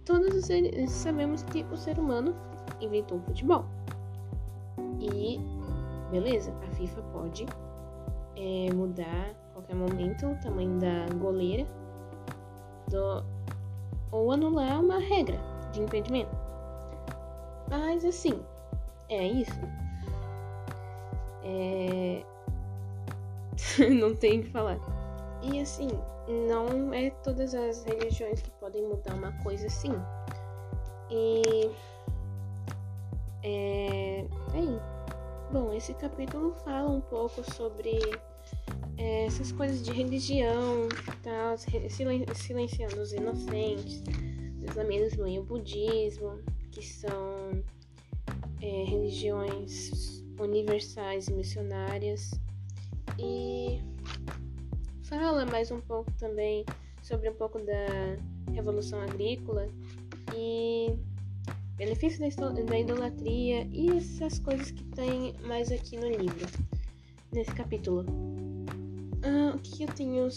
todos 0.04 0.49
sabemos 0.88 1.42
que 1.44 1.64
o 1.73 1.76
ser 1.76 1.99
humano 1.99 2.34
inventou 2.80 3.18
o 3.18 3.23
futebol. 3.23 3.64
E 5.00 5.40
beleza, 6.11 6.52
a 6.66 6.75
FIFA 6.75 7.02
pode 7.12 7.46
é, 8.37 8.73
mudar 8.73 9.30
a 9.30 9.52
qualquer 9.52 9.76
momento 9.76 10.26
o 10.26 10.37
tamanho 10.40 10.78
da 10.78 11.06
goleira 11.16 11.66
do, 12.88 13.25
ou 14.11 14.32
anular 14.32 14.80
uma 14.80 14.99
regra 14.99 15.38
de 15.73 15.80
impedimento. 15.80 16.34
Mas 17.68 18.04
assim, 18.04 18.40
é 19.08 19.26
isso. 19.26 19.61
É... 21.42 22.23
não 23.90 24.14
tem 24.14 24.40
o 24.40 24.42
que 24.44 24.50
falar. 24.50 24.78
E 25.52 25.60
assim, 25.60 25.88
não 26.48 26.92
é 26.92 27.10
todas 27.22 27.54
as 27.54 27.84
religiões 27.84 28.40
que 28.40 28.50
podem 28.52 28.82
mudar 28.88 29.14
uma 29.14 29.32
coisa 29.42 29.66
assim. 29.66 29.92
E 31.10 31.70
é, 33.42 34.26
isso. 34.54 34.94
Bom, 35.52 35.72
esse 35.72 35.94
capítulo 35.94 36.52
fala 36.64 36.90
um 36.90 37.00
pouco 37.00 37.44
sobre 37.52 38.00
é, 38.96 39.26
essas 39.26 39.52
coisas 39.52 39.84
de 39.84 39.92
religião, 39.92 40.88
tá? 41.22 41.54
silenciando 42.34 43.00
os 43.00 43.12
inocentes, 43.12 44.02
o 44.60 44.64
islamismo 44.64 45.28
e 45.28 45.38
o 45.38 45.44
budismo, 45.44 46.40
que 46.72 46.82
são 46.82 47.62
é, 48.60 48.84
religiões 48.84 50.24
universais 50.40 51.28
e 51.28 51.34
missionárias. 51.34 52.32
E 53.18 53.80
fala 55.04 55.44
mais 55.44 55.70
um 55.70 55.80
pouco 55.80 56.11
também 56.12 56.64
sobre 57.02 57.28
um 57.28 57.34
pouco 57.34 57.58
da 57.58 58.52
revolução 58.52 59.00
agrícola 59.00 59.68
e 60.34 60.96
benefícios 61.76 62.34
da 62.37 62.78
idolatria 62.78 63.68
e 63.70 63.90
essas 63.90 64.38
coisas 64.38 64.70
que 64.70 64.82
tem 64.84 65.34
mais 65.46 65.70
aqui 65.70 65.99
no 65.99 66.08
livro, 66.08 66.46
nesse 67.32 67.52
capítulo. 67.52 68.06
Ah, 69.23 69.54
o 69.54 69.58
que 69.58 69.82
eu 69.82 69.88
tenho 69.88 70.28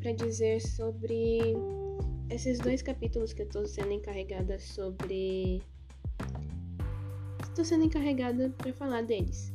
para 0.00 0.12
dizer 0.12 0.60
sobre 0.62 1.54
esses 2.30 2.58
dois 2.58 2.80
capítulos 2.80 3.34
que 3.34 3.42
eu 3.42 3.48
tô 3.48 3.66
sendo 3.66 3.92
encarregada 3.92 4.58
sobre. 4.58 5.62
Estou 7.42 7.64
sendo 7.64 7.84
encarregada 7.84 8.50
para 8.56 8.72
falar 8.72 9.02
deles. 9.02 9.52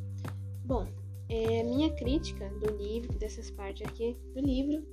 Bom, 0.65 0.87
é, 1.31 1.63
minha 1.63 1.89
crítica 1.93 2.49
do 2.59 2.75
livro, 2.75 3.17
dessas 3.17 3.49
partes 3.49 3.87
aqui 3.87 4.17
do 4.35 4.41
livro, 4.41 4.85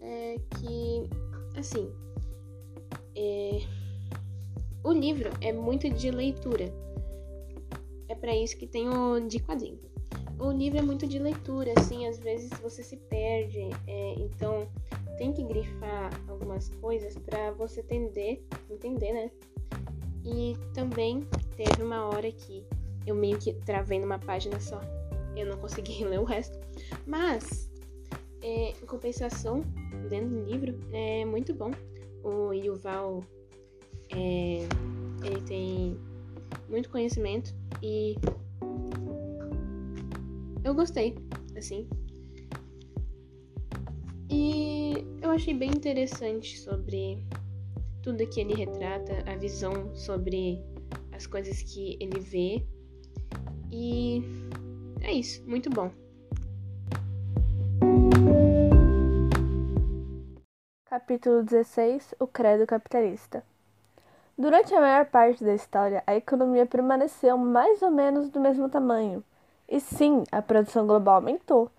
é 0.00 0.36
que, 0.56 1.58
assim, 1.58 1.92
é, 3.16 3.60
o 4.84 4.92
livro 4.92 5.30
é 5.40 5.52
muito 5.52 5.90
de 5.90 6.12
leitura. 6.12 6.72
É 8.08 8.14
para 8.14 8.34
isso 8.36 8.56
que 8.56 8.68
tem 8.68 8.88
o 8.88 9.18
de 9.26 9.40
quadrinho. 9.40 9.80
O 10.38 10.52
livro 10.52 10.78
é 10.78 10.82
muito 10.82 11.08
de 11.08 11.18
leitura, 11.18 11.74
assim, 11.76 12.06
às 12.06 12.20
vezes 12.20 12.50
você 12.60 12.80
se 12.84 12.96
perde, 12.96 13.58
é, 13.88 14.14
então 14.14 14.68
tem 15.18 15.32
que 15.32 15.42
grifar 15.42 16.10
algumas 16.28 16.68
coisas 16.76 17.18
para 17.18 17.50
você 17.50 17.80
entender, 17.80 18.46
entender, 18.70 19.12
né? 19.12 19.30
E 20.24 20.56
também 20.72 21.26
teve 21.56 21.82
uma 21.82 22.06
hora 22.06 22.30
que 22.30 22.64
eu 23.04 23.16
meio 23.16 23.36
que 23.38 23.52
travei 23.52 23.98
numa 23.98 24.20
página 24.20 24.60
só, 24.60 24.80
eu 25.40 25.46
não 25.46 25.58
consegui 25.58 26.04
ler 26.06 26.20
o 26.20 26.24
resto, 26.24 26.58
mas 27.06 27.70
é, 28.42 28.70
em 28.70 28.86
compensação, 28.86 29.62
dentro 30.08 30.30
do 30.30 30.44
livro, 30.44 30.78
é 30.92 31.24
muito 31.24 31.54
bom. 31.54 31.70
O 32.22 32.52
Yuval, 32.52 33.22
é, 34.10 34.66
ele 35.24 35.40
tem 35.46 35.98
muito 36.68 36.90
conhecimento 36.90 37.54
e 37.82 38.16
eu 40.64 40.74
gostei, 40.74 41.16
assim. 41.56 41.88
E 44.30 45.04
eu 45.22 45.30
achei 45.30 45.54
bem 45.54 45.70
interessante 45.70 46.58
sobre 46.58 47.18
tudo 48.02 48.26
que 48.26 48.40
ele 48.40 48.54
retrata, 48.54 49.24
a 49.30 49.36
visão 49.36 49.94
sobre 49.94 50.62
as 51.12 51.26
coisas 51.26 51.62
que 51.62 51.96
ele 52.00 52.20
vê. 52.20 52.62
E 53.70 54.22
é 55.08 55.12
isso, 55.12 55.42
muito 55.46 55.70
bom. 55.70 55.90
Capítulo 60.84 61.42
16 61.42 62.14
O 62.20 62.26
Credo 62.26 62.66
Capitalista 62.66 63.42
Durante 64.36 64.74
a 64.74 64.80
maior 64.80 65.06
parte 65.06 65.42
da 65.42 65.54
história, 65.54 66.02
a 66.06 66.14
economia 66.14 66.66
permaneceu 66.66 67.38
mais 67.38 67.80
ou 67.82 67.90
menos 67.90 68.28
do 68.28 68.38
mesmo 68.38 68.68
tamanho. 68.68 69.24
E 69.68 69.80
sim, 69.80 70.24
a 70.30 70.42
produção 70.42 70.86
global 70.86 71.16
aumentou, 71.16 71.70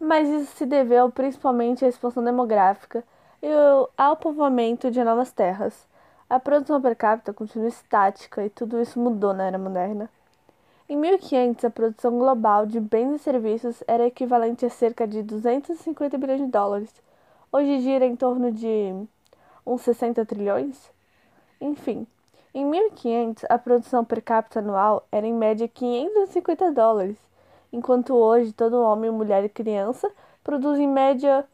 mas 0.00 0.28
isso 0.28 0.56
se 0.56 0.66
deveu 0.66 1.10
principalmente 1.10 1.84
à 1.84 1.88
expansão 1.88 2.22
demográfica 2.22 3.04
e 3.40 3.48
ao 3.96 4.16
povoamento 4.16 4.90
de 4.90 5.02
novas 5.02 5.32
terras. 5.32 5.88
A 6.28 6.40
produção 6.40 6.80
per 6.80 6.96
capita 6.96 7.32
continua 7.32 7.68
estática 7.68 8.44
e 8.44 8.50
tudo 8.50 8.80
isso 8.80 8.98
mudou 8.98 9.32
na 9.32 9.46
era 9.46 9.58
moderna. 9.58 10.10
Em 10.92 10.96
1500, 10.98 11.64
a 11.64 11.70
produção 11.70 12.18
global 12.18 12.66
de 12.66 12.78
bens 12.78 13.14
e 13.14 13.18
serviços 13.20 13.82
era 13.88 14.06
equivalente 14.06 14.66
a 14.66 14.68
cerca 14.68 15.08
de 15.08 15.22
250 15.22 16.18
bilhões 16.18 16.42
de 16.42 16.46
dólares. 16.48 16.92
Hoje 17.50 17.80
gira 17.80 18.04
em 18.04 18.14
torno 18.14 18.52
de 18.52 18.92
uns 19.66 19.80
60 19.80 20.26
trilhões. 20.26 20.90
Enfim, 21.58 22.06
em 22.52 22.66
1500, 22.66 23.46
a 23.48 23.56
produção 23.56 24.04
per 24.04 24.20
capita 24.20 24.58
anual 24.58 25.08
era 25.10 25.26
em 25.26 25.32
média 25.32 25.66
550 25.66 26.70
dólares 26.72 27.16
enquanto 27.72 28.12
hoje 28.12 28.52
todo 28.52 28.82
homem, 28.82 29.10
mulher 29.10 29.42
e 29.46 29.48
criança 29.48 30.12
produz 30.44 30.78
em 30.78 30.86
média 30.86 31.48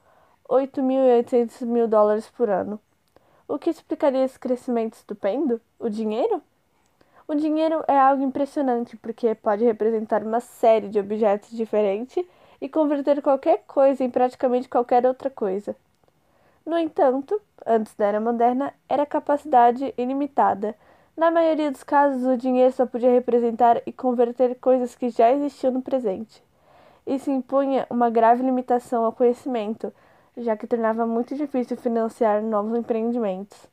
8.800 0.48 1.64
mil 1.64 1.86
dólares 1.86 2.28
por 2.28 2.50
ano. 2.50 2.80
O 3.46 3.56
que 3.56 3.70
explicaria 3.70 4.24
esse 4.24 4.36
crescimento 4.36 4.94
estupendo? 4.94 5.60
O 5.78 5.88
dinheiro? 5.88 6.42
O 7.28 7.34
dinheiro 7.34 7.84
é 7.86 7.96
algo 7.96 8.22
impressionante 8.24 8.96
porque 8.96 9.34
pode 9.34 9.64
representar 9.64 10.24
uma 10.24 10.40
série 10.40 10.88
de 10.88 10.98
objetos 10.98 11.50
diferentes 11.50 12.24
e 12.60 12.68
converter 12.68 13.22
qualquer 13.22 13.64
coisa 13.66 14.02
em 14.02 14.10
praticamente 14.10 14.68
qualquer 14.68 15.06
outra 15.06 15.30
coisa. 15.30 15.76
No 16.66 16.76
entanto, 16.76 17.40
antes 17.64 17.94
da 17.94 18.06
era 18.06 18.20
moderna, 18.20 18.74
era 18.88 19.06
capacidade 19.06 19.94
ilimitada 19.96 20.74
na 21.18 21.32
maioria 21.32 21.72
dos 21.72 21.82
casos, 21.82 22.24
o 22.24 22.36
dinheiro 22.36 22.72
só 22.72 22.86
podia 22.86 23.10
representar 23.10 23.82
e 23.84 23.90
converter 23.92 24.54
coisas 24.60 24.94
que 24.94 25.10
já 25.10 25.32
existiam 25.32 25.72
no 25.72 25.82
presente. 25.82 26.40
Isso 27.04 27.28
impunha 27.28 27.88
uma 27.90 28.08
grave 28.08 28.44
limitação 28.44 29.04
ao 29.04 29.10
conhecimento, 29.10 29.92
já 30.36 30.56
que 30.56 30.64
tornava 30.64 31.04
muito 31.08 31.34
difícil 31.34 31.76
financiar 31.76 32.40
novos 32.40 32.78
empreendimentos. 32.78 33.66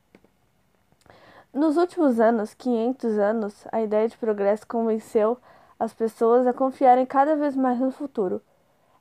Nos 1.55 1.77
últimos 1.77 2.19
anos, 2.19 2.53
500 2.53 3.17
anos, 3.17 3.65
a 3.71 3.81
ideia 3.81 4.09
de 4.09 4.17
progresso 4.17 4.67
convenceu 4.67 5.37
as 5.79 5.93
pessoas 5.93 6.45
a 6.45 6.51
confiarem 6.51 7.05
cada 7.05 7.33
vez 7.37 7.55
mais 7.55 7.79
no 7.79 7.91
futuro. 7.91 8.41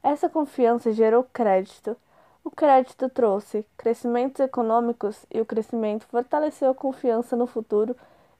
Essa 0.00 0.28
confiança 0.28 0.92
gerou 0.92 1.26
crédito. 1.32 1.96
O 2.44 2.52
crédito 2.52 3.08
trouxe 3.08 3.66
crescimentos 3.76 4.38
econômicos 4.38 5.26
e 5.34 5.40
o 5.40 5.44
crescimento 5.44 6.06
fortaleceu 6.06 6.70
a 6.70 6.74
confiança 6.76 7.34
no 7.34 7.48
futuro 7.48 7.96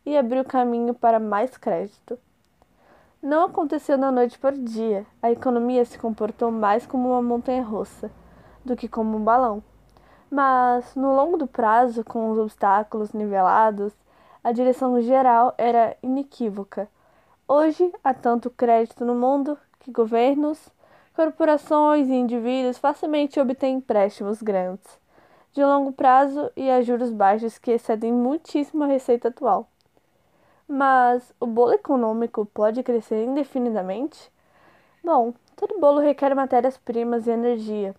e 0.07 0.16
abriu 0.16 0.44
caminho 0.44 0.94
para 0.94 1.18
mais 1.18 1.57
crédito. 1.57 2.16
Não 3.20 3.46
aconteceu 3.46 3.98
da 3.98 4.12
noite 4.12 4.38
para 4.38 4.55
o 4.55 4.62
dia. 4.62 5.05
A 5.20 5.33
economia 5.33 5.85
se 5.85 5.98
comportou 5.98 6.53
mais 6.53 6.87
como 6.87 7.09
uma 7.09 7.20
montanha 7.20 7.64
russa 7.64 8.09
do 8.64 8.77
que 8.77 8.87
como 8.87 9.16
um 9.16 9.24
balão. 9.24 9.61
Mas, 10.31 10.94
no 10.94 11.16
longo 11.16 11.37
do 11.37 11.48
prazo, 11.48 12.05
com 12.05 12.31
os 12.31 12.38
obstáculos 12.38 13.12
nivelados, 13.12 13.92
a 14.44 14.52
direção 14.52 15.00
geral 15.00 15.54
era 15.57 15.96
inequívoca. 16.02 16.87
Hoje, 17.48 17.90
há 18.04 18.12
tanto 18.12 18.50
crédito 18.50 19.02
no 19.02 19.14
mundo 19.14 19.59
que 19.80 19.90
governos, 19.90 20.68
corporações 21.16 22.09
e 22.09 22.12
indivíduos 22.12 22.76
facilmente 22.76 23.40
obtêm 23.40 23.76
empréstimos 23.76 24.42
grandes, 24.42 24.98
de 25.54 25.64
longo 25.64 25.92
prazo 25.92 26.50
e 26.54 26.70
a 26.70 26.83
juros 26.83 27.11
baixos 27.11 27.57
que 27.57 27.70
excedem 27.70 28.12
muitíssimo 28.12 28.85
a 28.85 28.87
receita 28.87 29.28
atual. 29.28 29.66
Mas 30.68 31.33
o 31.40 31.46
bolo 31.46 31.72
econômico 31.72 32.44
pode 32.44 32.83
crescer 32.83 33.24
indefinidamente? 33.24 34.30
Bom, 35.02 35.33
todo 35.57 35.80
bolo 35.80 36.00
requer 36.00 36.35
matérias-primas 36.35 37.26
e 37.26 37.30
energia. 37.30 37.94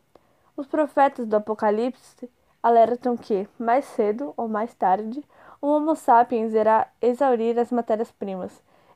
Os 0.56 0.68
profetas 0.68 1.26
do 1.26 1.36
Apocalipse 1.36 2.30
alertam 2.62 3.16
que, 3.16 3.48
mais 3.60 3.86
cedo 3.86 4.34
ou 4.36 4.48
mais 4.48 4.74
tarde, 4.74 5.24
o 5.66 5.68
Homo 5.68 5.96
sapiens 5.96 6.54
irá 6.54 6.94
exaurir 7.02 7.58
as 7.58 7.72
matérias-primas 7.72 8.52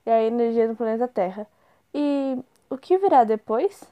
e 0.05 0.12
a 0.12 0.21
energia 0.21 0.67
do 0.67 0.75
planeta 0.75 1.08
Terra. 1.08 1.47
E 1.91 2.38
o 2.69 2.77
que 2.77 2.95
virá 2.99 3.23
depois? 3.23 3.84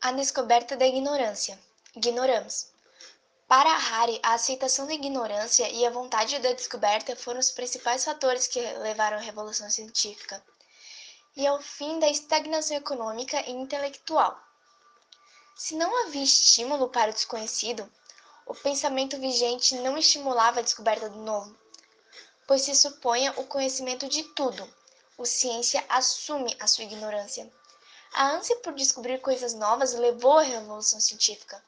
A 0.00 0.12
descoberta 0.12 0.74
da 0.74 0.86
ignorância. 0.86 1.58
Ignoramos. 1.94 2.72
Para 3.46 3.76
Harry, 3.76 4.18
a 4.22 4.32
aceitação 4.32 4.86
da 4.86 4.94
ignorância 4.94 5.68
e 5.68 5.84
a 5.84 5.90
vontade 5.90 6.38
da 6.38 6.54
descoberta 6.54 7.14
foram 7.14 7.38
os 7.38 7.50
principais 7.50 8.06
fatores 8.06 8.46
que 8.46 8.60
levaram 8.60 9.18
à 9.18 9.20
revolução 9.20 9.68
científica 9.68 10.42
e 11.36 11.46
ao 11.46 11.60
fim 11.60 11.98
da 11.98 12.08
estagnação 12.08 12.78
econômica 12.78 13.38
e 13.46 13.50
intelectual. 13.50 14.34
Se 15.54 15.76
não 15.76 16.06
havia 16.06 16.24
estímulo 16.24 16.88
para 16.88 17.10
o 17.10 17.14
desconhecido, 17.14 17.86
o 18.48 18.54
pensamento 18.54 19.18
vigente 19.18 19.76
não 19.76 19.98
estimulava 19.98 20.60
a 20.60 20.62
descoberta 20.62 21.10
do 21.10 21.18
novo, 21.18 21.54
pois 22.46 22.62
se 22.62 22.74
suponha 22.74 23.30
o 23.36 23.46
conhecimento 23.46 24.08
de 24.08 24.22
tudo. 24.32 24.66
O 25.18 25.26
ciência 25.26 25.84
assume 25.86 26.56
a 26.58 26.66
sua 26.66 26.84
ignorância. 26.84 27.52
A 28.14 28.30
ânsia 28.30 28.56
por 28.60 28.72
descobrir 28.72 29.20
coisas 29.20 29.52
novas 29.52 29.92
levou 29.92 30.38
à 30.38 30.42
revolução 30.42 30.98
científica. 30.98 31.62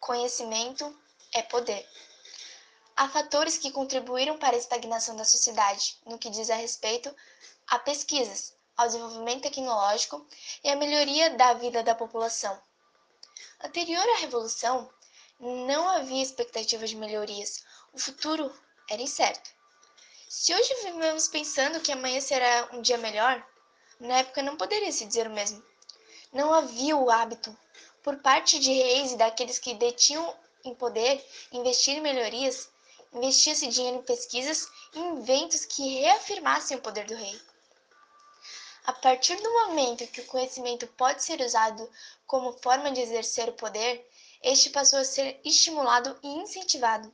Conhecimento 0.00 0.98
é 1.32 1.42
poder. 1.42 1.88
Há 2.96 3.08
fatores 3.08 3.56
que 3.56 3.70
contribuíram 3.70 4.36
para 4.36 4.56
a 4.56 4.58
estagnação 4.58 5.14
da 5.14 5.24
sociedade 5.24 5.96
no 6.04 6.18
que 6.18 6.28
diz 6.28 6.50
a 6.50 6.56
respeito 6.56 7.14
a 7.68 7.78
pesquisas, 7.78 8.52
ao 8.76 8.86
desenvolvimento 8.86 9.42
tecnológico 9.42 10.26
e 10.64 10.70
à 10.70 10.74
melhoria 10.74 11.30
da 11.30 11.54
vida 11.54 11.84
da 11.84 11.94
população. 11.94 12.60
Anterior 13.62 14.06
à 14.08 14.16
Revolução, 14.18 14.90
não 15.40 15.88
havia 15.88 16.22
expectativa 16.22 16.86
de 16.86 16.96
melhorias, 16.96 17.64
o 17.92 17.98
futuro 17.98 18.52
era 18.90 19.02
incerto. 19.02 19.50
Se 20.28 20.54
hoje 20.54 20.74
vivemos 20.82 21.28
pensando 21.28 21.80
que 21.80 21.92
amanhã 21.92 22.20
será 22.20 22.68
um 22.72 22.82
dia 22.82 22.98
melhor, 22.98 23.44
na 24.00 24.18
época 24.18 24.42
não 24.42 24.56
poderia 24.56 24.90
se 24.90 25.04
dizer 25.04 25.26
o 25.26 25.30
mesmo. 25.30 25.62
Não 26.32 26.52
havia 26.52 26.96
o 26.96 27.10
hábito 27.10 27.56
por 28.02 28.16
parte 28.18 28.58
de 28.58 28.72
reis 28.72 29.12
e 29.12 29.16
daqueles 29.16 29.58
que 29.58 29.74
detinham 29.74 30.36
em 30.64 30.74
poder 30.74 31.24
investir 31.52 31.96
em 31.96 32.00
melhorias, 32.00 32.68
investia-se 33.12 33.66
dinheiro 33.68 33.98
em 33.98 34.02
pesquisas 34.02 34.68
e 34.92 34.98
inventos 34.98 35.64
que 35.64 36.00
reafirmassem 36.00 36.76
o 36.76 36.80
poder 36.80 37.06
do 37.06 37.14
rei. 37.14 37.40
A 38.84 38.92
partir 38.92 39.36
do 39.40 39.50
momento 39.50 40.06
que 40.08 40.20
o 40.20 40.26
conhecimento 40.26 40.86
pode 40.88 41.22
ser 41.22 41.40
usado 41.40 41.90
como 42.26 42.58
forma 42.60 42.90
de 42.90 43.00
exercer 43.00 43.48
o 43.48 43.54
poder, 43.54 44.06
este 44.44 44.68
passou 44.68 44.98
a 44.98 45.04
ser 45.04 45.40
estimulado 45.42 46.18
e 46.22 46.28
incentivado. 46.28 47.10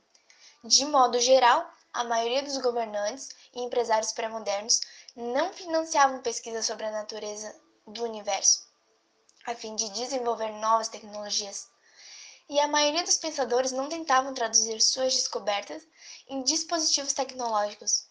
De 0.65 0.83
modo 0.85 1.17
geral, 1.17 1.65
a 1.93 2.03
maioria 2.03 2.43
dos 2.43 2.57
governantes 2.57 3.29
e 3.55 3.61
empresários 3.61 4.11
pré-modernos 4.11 4.81
não 5.15 5.53
financiavam 5.53 6.21
pesquisas 6.21 6.65
sobre 6.65 6.85
a 6.85 6.91
natureza 6.91 7.55
do 7.87 8.03
universo, 8.03 8.67
a 9.45 9.55
fim 9.55 9.77
de 9.77 9.89
desenvolver 9.91 10.51
novas 10.59 10.89
tecnologias. 10.89 11.69
E 12.49 12.59
a 12.59 12.67
maioria 12.67 13.03
dos 13.03 13.17
pensadores 13.17 13.71
não 13.71 13.87
tentavam 13.87 14.33
traduzir 14.33 14.81
suas 14.81 15.13
descobertas 15.13 15.87
em 16.27 16.43
dispositivos 16.43 17.13
tecnológicos. 17.13 18.07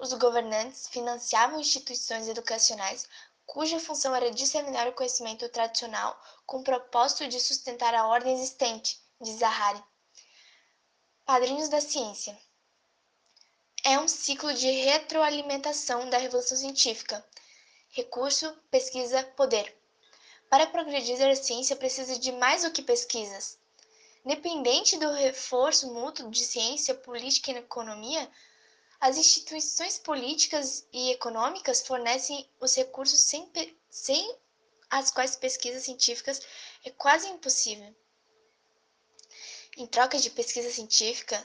Os 0.00 0.12
governantes 0.14 0.88
financiavam 0.88 1.60
instituições 1.60 2.26
educacionais 2.26 3.06
cuja 3.52 3.78
função 3.78 4.16
era 4.16 4.30
disseminar 4.30 4.88
o 4.88 4.94
conhecimento 4.94 5.46
tradicional 5.50 6.18
com 6.46 6.60
o 6.60 6.64
propósito 6.64 7.28
de 7.28 7.38
sustentar 7.38 7.94
a 7.94 8.06
ordem 8.06 8.32
existente, 8.32 8.98
diz 9.20 9.42
Harari. 9.42 9.84
Padrinhos 11.26 11.68
da 11.68 11.78
ciência. 11.78 12.34
É 13.84 13.98
um 13.98 14.08
ciclo 14.08 14.54
de 14.54 14.70
retroalimentação 14.70 16.08
da 16.08 16.16
revolução 16.16 16.56
científica. 16.56 17.22
Recurso, 17.90 18.50
pesquisa, 18.70 19.22
poder. 19.36 19.78
Para 20.48 20.66
progredir 20.66 21.20
a 21.20 21.36
ciência 21.36 21.76
precisa 21.76 22.18
de 22.18 22.32
mais 22.32 22.62
do 22.62 22.70
que 22.70 22.80
pesquisas. 22.80 23.58
Dependente 24.24 24.96
do 24.96 25.12
reforço 25.12 25.92
mútuo 25.92 26.30
de 26.30 26.42
ciência, 26.42 26.94
política 26.94 27.52
e 27.52 27.56
economia, 27.56 28.30
as 29.02 29.18
instituições 29.18 29.98
políticas 29.98 30.86
e 30.92 31.10
econômicas 31.10 31.84
fornecem 31.84 32.48
os 32.60 32.76
recursos 32.76 33.18
sem, 33.18 33.50
sem 33.90 34.38
as 34.88 35.10
quais 35.10 35.34
pesquisa 35.34 35.80
científicas 35.80 36.40
é 36.84 36.90
quase 36.90 37.26
impossível. 37.26 37.92
Em 39.76 39.88
troca 39.88 40.18
de 40.18 40.30
pesquisa 40.30 40.70
científica, 40.70 41.44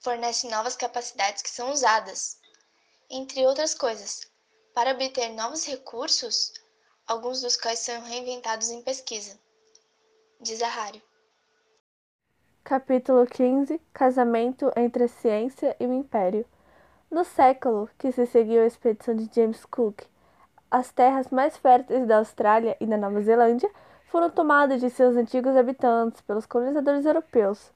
fornece 0.00 0.48
novas 0.48 0.76
capacidades 0.76 1.42
que 1.42 1.50
são 1.50 1.70
usadas, 1.72 2.38
entre 3.10 3.44
outras 3.44 3.74
coisas, 3.74 4.22
para 4.72 4.92
obter 4.92 5.28
novos 5.34 5.66
recursos, 5.66 6.54
alguns 7.06 7.42
dos 7.42 7.54
quais 7.54 7.80
são 7.80 8.00
reinventados 8.00 8.70
em 8.70 8.80
pesquisa. 8.80 9.38
Diz 10.40 10.62
Harari. 10.62 11.04
Capítulo 12.64 13.26
15 13.26 13.78
Casamento 13.92 14.72
entre 14.74 15.04
a 15.04 15.08
ciência 15.08 15.76
e 15.78 15.86
o 15.86 15.92
império. 15.92 16.46
No 17.10 17.24
século 17.24 17.88
que 17.96 18.12
se 18.12 18.26
seguiu 18.26 18.60
à 18.62 18.66
expedição 18.66 19.14
de 19.14 19.30
James 19.34 19.64
Cook, 19.64 20.02
as 20.70 20.92
terras 20.92 21.30
mais 21.30 21.56
férteis 21.56 22.06
da 22.06 22.18
Austrália 22.18 22.76
e 22.78 22.84
da 22.84 22.98
Nova 22.98 23.22
Zelândia 23.22 23.70
foram 24.08 24.28
tomadas 24.28 24.78
de 24.78 24.90
seus 24.90 25.16
antigos 25.16 25.56
habitantes 25.56 26.20
pelos 26.20 26.44
colonizadores 26.44 27.06
europeus. 27.06 27.72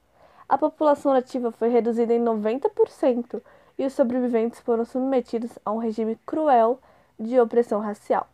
A 0.46 0.58
população 0.58 1.14
nativa 1.14 1.50
foi 1.50 1.70
reduzida 1.70 2.12
em 2.12 2.22
90% 2.22 3.40
e 3.78 3.86
os 3.86 3.94
sobreviventes 3.94 4.60
foram 4.60 4.84
submetidos 4.84 5.58
a 5.64 5.72
um 5.72 5.78
regime 5.78 6.18
cruel 6.26 6.78
de 7.18 7.40
opressão 7.40 7.80
racial. 7.80 8.26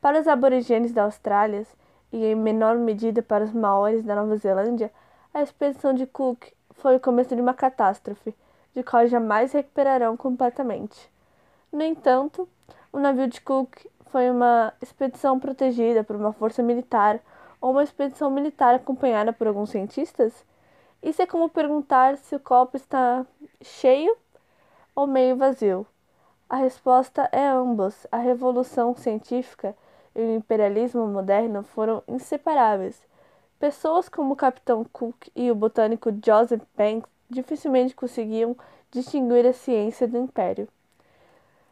Para 0.00 0.18
os 0.18 0.26
aborígenes 0.26 0.90
da 0.90 1.04
Austrália 1.04 1.64
e 2.12 2.24
em 2.24 2.34
menor 2.34 2.76
medida 2.76 3.22
para 3.22 3.44
os 3.44 3.52
maores 3.52 4.02
da 4.02 4.16
Nova 4.16 4.36
Zelândia, 4.36 4.90
a 5.32 5.40
expedição 5.40 5.94
de 5.94 6.04
Cook 6.04 6.48
foi 6.72 6.96
o 6.96 7.00
começo 7.00 7.32
de 7.36 7.40
uma 7.40 7.54
catástrofe 7.54 8.34
de 8.76 8.82
qual 8.82 9.06
jamais 9.06 9.52
recuperarão 9.52 10.18
completamente. 10.18 11.10
No 11.72 11.82
entanto, 11.82 12.46
o 12.92 12.98
navio 12.98 13.26
de 13.26 13.40
Cook 13.40 13.86
foi 14.10 14.30
uma 14.30 14.70
expedição 14.82 15.40
protegida 15.40 16.04
por 16.04 16.14
uma 16.14 16.30
força 16.30 16.62
militar 16.62 17.18
ou 17.58 17.70
uma 17.70 17.82
expedição 17.82 18.30
militar 18.30 18.74
acompanhada 18.74 19.32
por 19.32 19.46
alguns 19.46 19.70
cientistas? 19.70 20.44
Isso 21.02 21.22
é 21.22 21.26
como 21.26 21.48
perguntar 21.48 22.18
se 22.18 22.36
o 22.36 22.40
copo 22.40 22.76
está 22.76 23.24
cheio 23.62 24.14
ou 24.94 25.06
meio 25.06 25.36
vazio. 25.36 25.86
A 26.46 26.56
resposta 26.56 27.30
é 27.32 27.48
ambos. 27.48 28.06
A 28.12 28.18
revolução 28.18 28.94
científica 28.94 29.74
e 30.14 30.20
o 30.20 30.34
imperialismo 30.34 31.06
moderno 31.06 31.62
foram 31.62 32.02
inseparáveis. 32.06 33.00
Pessoas 33.58 34.06
como 34.06 34.34
o 34.34 34.36
capitão 34.36 34.84
Cook 34.92 35.28
e 35.34 35.50
o 35.50 35.54
botânico 35.54 36.12
Joseph 36.22 36.62
Banks 36.76 37.15
dificilmente 37.28 37.94
conseguiam 37.94 38.56
distinguir 38.90 39.46
a 39.46 39.52
ciência 39.52 40.06
do 40.06 40.18
império. 40.18 40.68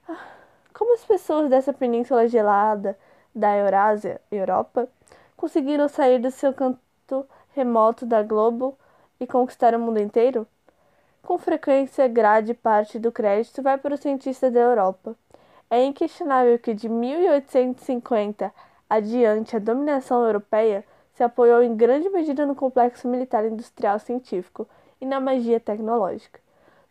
Ah, 0.09 0.27
como 0.73 0.95
as 0.95 1.05
pessoas 1.05 1.49
dessa 1.49 1.73
península 1.73 2.29
gelada 2.29 2.99
da 3.35 3.57
Eurásia, 3.57 4.21
Europa, 4.31 4.89
conseguiram 5.37 5.89
sair 5.89 6.19
do 6.19 6.31
seu 6.31 6.53
canto 6.53 7.27
remoto 7.55 8.05
da 8.05 8.23
globo 8.23 8.77
e 9.19 9.27
conquistar 9.27 9.75
o 9.75 9.79
mundo 9.79 10.01
inteiro? 10.01 10.47
Com 11.23 11.39
frequência, 11.39 12.07
grande 12.07 12.53
parte 12.53 12.99
do 12.99 13.11
crédito 13.11 13.63
vai 13.63 13.79
para 13.79 13.95
os 13.95 14.01
cientistas 14.01 14.53
da 14.53 14.61
Europa. 14.61 15.17
É 15.71 15.83
inquestionável 15.83 16.59
que 16.59 16.75
de 16.75 16.89
1850 16.89 18.53
adiante 18.89 19.57
a 19.57 19.59
dominação 19.59 20.25
europeia 20.25 20.85
se 21.15 21.23
apoiou 21.23 21.63
em 21.63 21.75
grande 21.75 22.09
medida 22.11 22.45
no 22.45 22.55
complexo 22.55 23.09
militar 23.09 23.45
industrial 23.47 23.99
científico 23.99 24.69
e 25.05 25.07
na 25.07 25.21
magia 25.21 25.61
tecnológica. 25.61 26.41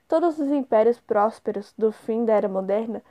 Todos 0.08 0.38
os 0.38 0.52
impérios 0.52 1.00
prósperos 1.00 1.74
do 1.76 1.92
fim 1.92 2.24
da 2.24 2.34
Era 2.34 2.48
Moderna 2.48 3.02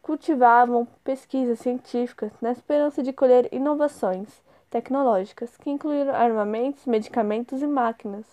cultivavam 0.00 0.88
pesquisas 1.04 1.58
científicas 1.58 2.32
na 2.40 2.50
esperança 2.50 3.02
de 3.02 3.12
colher 3.12 3.46
inovações 3.52 4.42
tecnológicas 4.70 5.54
que 5.58 5.68
incluíram 5.68 6.14
armamentos, 6.14 6.86
medicamentos 6.86 7.60
e 7.60 7.66
máquinas. 7.66 8.24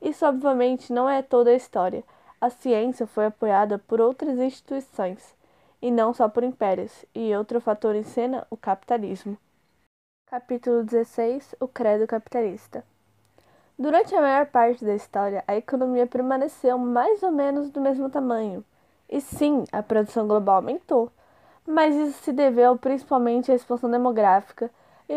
Isso, 0.00 0.24
obviamente, 0.24 0.90
não 0.90 1.08
é 1.08 1.20
toda 1.20 1.50
a 1.50 1.54
história. 1.54 2.02
A 2.40 2.48
ciência 2.48 3.06
foi 3.06 3.26
apoiada 3.26 3.78
por 3.78 4.00
outras 4.00 4.38
instituições, 4.38 5.36
e 5.82 5.90
não 5.90 6.14
só 6.14 6.30
por 6.30 6.42
impérios, 6.42 7.04
e 7.14 7.36
outro 7.36 7.60
fator 7.60 7.94
em 7.94 8.04
cena, 8.04 8.46
o 8.48 8.56
capitalismo. 8.56 9.36
Capítulo 10.26 10.82
16 10.82 11.56
O 11.60 11.68
Credo 11.68 12.06
Capitalista 12.06 12.82
Durante 13.82 14.14
a 14.14 14.20
maior 14.20 14.46
parte 14.46 14.84
da 14.84 14.94
história, 14.94 15.42
a 15.44 15.56
economia 15.56 16.06
permaneceu 16.06 16.78
mais 16.78 17.20
ou 17.20 17.32
menos 17.32 17.68
do 17.68 17.80
mesmo 17.80 18.08
tamanho. 18.08 18.64
E 19.10 19.20
sim, 19.20 19.64
a 19.72 19.82
produção 19.82 20.28
global 20.28 20.54
aumentou, 20.58 21.10
mas 21.66 21.96
isso 21.96 22.22
se 22.22 22.32
deveu 22.32 22.78
principalmente 22.78 23.50
à 23.50 23.56
expansão 23.56 23.90
demográfica 23.90 24.70
e 25.08 25.14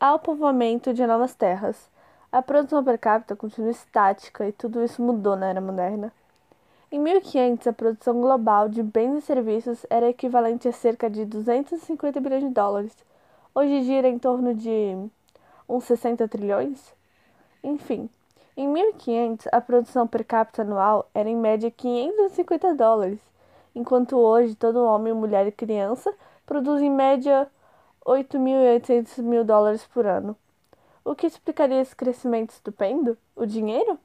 ao 0.00 0.18
povoamento 0.18 0.92
de 0.92 1.06
novas 1.06 1.32
terras. 1.32 1.88
A 2.32 2.42
produção 2.42 2.82
per 2.82 2.98
capita 2.98 3.36
continua 3.36 3.70
estática 3.70 4.48
e 4.48 4.50
tudo 4.50 4.82
isso 4.82 5.00
mudou 5.00 5.36
na 5.36 5.50
era 5.50 5.60
moderna. 5.60 6.12
Em 6.90 6.98
1500, 6.98 7.68
a 7.68 7.72
produção 7.72 8.20
global 8.20 8.68
de 8.68 8.82
bens 8.82 9.18
e 9.18 9.20
serviços 9.20 9.86
era 9.88 10.08
equivalente 10.08 10.66
a 10.66 10.72
cerca 10.72 11.08
de 11.08 11.24
250 11.24 12.20
bilhões 12.20 12.42
de 12.42 12.50
dólares. 12.50 12.96
Hoje 13.54 13.84
gira 13.84 14.08
em 14.08 14.18
torno 14.18 14.54
de 14.54 15.08
uns 15.68 15.84
60 15.84 16.26
trilhões. 16.26 16.97
Enfim, 17.62 18.08
em 18.56 18.68
1500 18.68 19.46
a 19.52 19.60
produção 19.60 20.06
per 20.06 20.24
capita 20.24 20.62
anual 20.62 21.08
era 21.14 21.28
em 21.28 21.36
média 21.36 21.70
550 21.70 22.74
dólares, 22.74 23.20
enquanto 23.74 24.16
hoje 24.16 24.54
todo 24.54 24.84
homem, 24.84 25.12
mulher 25.12 25.46
e 25.46 25.52
criança 25.52 26.12
produz 26.46 26.80
em 26.82 26.90
média 26.90 27.48
8.800 28.04 29.22
mil 29.22 29.44
dólares 29.44 29.84
por 29.86 30.06
ano. 30.06 30.36
O 31.04 31.14
que 31.14 31.26
explicaria 31.26 31.80
esse 31.80 31.94
crescimento 31.94 32.50
estupendo? 32.50 33.16
O 33.34 33.46
dinheiro? 33.46 33.98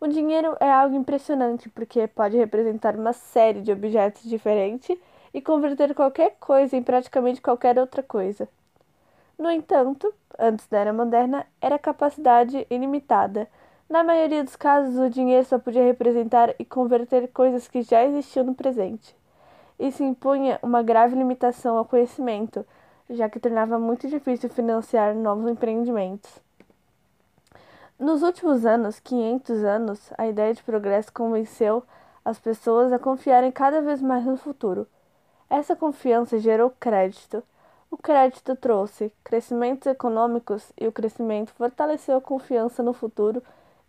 O 0.00 0.06
dinheiro 0.06 0.56
é 0.60 0.70
algo 0.70 0.96
impressionante 0.96 1.68
porque 1.68 2.06
pode 2.06 2.36
representar 2.36 2.96
uma 2.96 3.12
série 3.12 3.60
de 3.60 3.72
objetos 3.72 4.22
diferentes 4.22 4.98
e 5.32 5.40
converter 5.40 5.94
qualquer 5.94 6.36
coisa 6.38 6.76
em 6.76 6.82
praticamente 6.82 7.40
qualquer 7.40 7.78
outra 7.78 8.02
coisa. 8.02 8.48
No 9.38 9.50
entanto, 9.50 10.14
antes 10.38 10.66
da 10.68 10.78
era 10.78 10.92
moderna, 10.92 11.46
era 11.60 11.78
capacidade 11.78 12.66
ilimitada. 12.70 13.48
Na 13.88 14.04
maioria 14.04 14.44
dos 14.44 14.56
casos, 14.56 14.96
o 14.96 15.10
dinheiro 15.10 15.44
só 15.44 15.58
podia 15.58 15.84
representar 15.84 16.54
e 16.58 16.64
converter 16.64 17.28
coisas 17.28 17.66
que 17.68 17.82
já 17.82 18.04
existiam 18.04 18.46
no 18.46 18.54
presente. 18.54 19.14
Isso 19.78 20.04
impunha 20.04 20.58
uma 20.62 20.82
grave 20.82 21.16
limitação 21.16 21.76
ao 21.76 21.84
conhecimento, 21.84 22.64
já 23.10 23.28
que 23.28 23.40
tornava 23.40 23.78
muito 23.78 24.08
difícil 24.08 24.48
financiar 24.48 25.14
novos 25.14 25.50
empreendimentos. 25.50 26.40
Nos 27.98 28.22
últimos 28.22 28.64
anos, 28.64 29.00
500 29.00 29.64
anos, 29.64 30.12
a 30.16 30.26
ideia 30.26 30.54
de 30.54 30.62
progresso 30.62 31.12
convenceu 31.12 31.82
as 32.24 32.38
pessoas 32.38 32.92
a 32.92 32.98
confiarem 32.98 33.52
cada 33.52 33.82
vez 33.82 34.00
mais 34.00 34.24
no 34.24 34.36
futuro. 34.36 34.86
Essa 35.50 35.76
confiança 35.76 36.38
gerou 36.38 36.70
crédito 36.80 37.42
o 37.94 37.96
crédito 37.96 38.56
trouxe 38.56 39.12
crescimentos 39.22 39.86
econômicos 39.86 40.72
e 40.76 40.84
o 40.84 40.90
crescimento 40.90 41.52
fortaleceu 41.52 42.16
a 42.16 42.20
confiança 42.20 42.82
no 42.82 42.92
futuro 42.92 43.40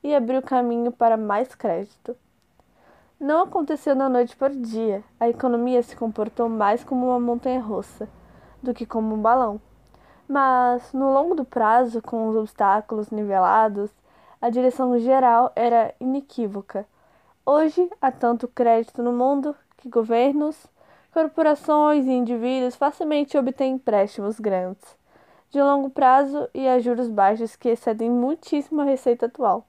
e 0.03 0.13
abriu 0.13 0.43
caminho 0.43 0.91
para 0.91 1.17
mais 1.17 1.55
crédito. 1.55 2.15
Não 3.19 3.41
aconteceu 3.41 3.95
da 3.95 4.07
noite 4.07 4.35
para 4.35 4.53
o 4.53 4.61
dia. 4.61 5.03
A 5.19 5.27
economia 5.27 5.81
se 5.81 5.95
comportou 5.95 6.47
mais 6.47 6.83
como 6.83 7.07
uma 7.07 7.19
montanha 7.19 7.59
russa 7.59 8.07
do 8.61 8.75
que 8.75 8.85
como 8.85 9.15
um 9.15 9.21
balão. 9.21 9.59
Mas, 10.27 10.93
no 10.93 11.11
longo 11.11 11.33
do 11.33 11.43
prazo, 11.43 11.99
com 11.99 12.27
os 12.27 12.35
obstáculos 12.35 13.09
nivelados, 13.09 13.89
a 14.39 14.51
direção 14.51 14.99
geral 14.99 15.51
era 15.55 15.95
inequívoca. 15.99 16.85
Hoje, 17.43 17.89
há 17.99 18.11
tanto 18.11 18.47
crédito 18.47 19.01
no 19.01 19.11
mundo 19.11 19.55
que 19.77 19.89
governos, 19.89 20.67
corporações 21.15 22.06
e 22.06 22.12
indivíduos 22.12 22.75
facilmente 22.75 23.38
obtêm 23.38 23.75
empréstimos 23.75 24.38
grandes, 24.38 24.97
de 25.49 25.62
longo 25.62 25.89
prazo 25.89 26.49
e 26.54 26.67
a 26.67 26.78
juros 26.78 27.08
baixos 27.08 27.56
que 27.56 27.69
excedem 27.69 28.12
muitíssimo 28.12 28.82
a 28.82 28.84
receita 28.84 29.28
atual. 29.28 29.65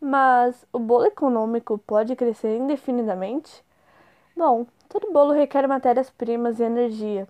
Mas 0.00 0.66
o 0.72 0.80
bolo 0.80 1.04
econômico 1.04 1.78
pode 1.78 2.16
crescer 2.16 2.56
indefinidamente? 2.56 3.64
Bom, 4.36 4.66
todo 4.88 5.12
bolo 5.12 5.32
requer 5.32 5.68
matérias-primas 5.68 6.58
e 6.58 6.64
energia. 6.64 7.28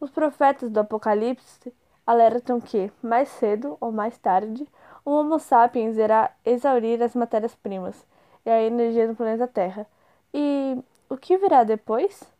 Os 0.00 0.10
profetas 0.10 0.70
do 0.70 0.78
Apocalipse 0.78 1.74
alertam 2.06 2.60
que, 2.60 2.92
mais 3.02 3.28
cedo 3.28 3.76
ou 3.80 3.90
mais 3.90 4.16
tarde, 4.18 4.68
o 5.04 5.10
Homo 5.10 5.40
sapiens 5.40 5.98
irá 5.98 6.30
exaurir 6.44 7.02
as 7.02 7.16
matérias-primas 7.16 8.06
e 8.46 8.50
a 8.50 8.62
energia 8.62 9.08
do 9.08 9.16
planeta 9.16 9.48
Terra. 9.48 9.84
E 10.32 10.78
o 11.08 11.16
que 11.16 11.36
virá 11.36 11.64
depois? 11.64 12.32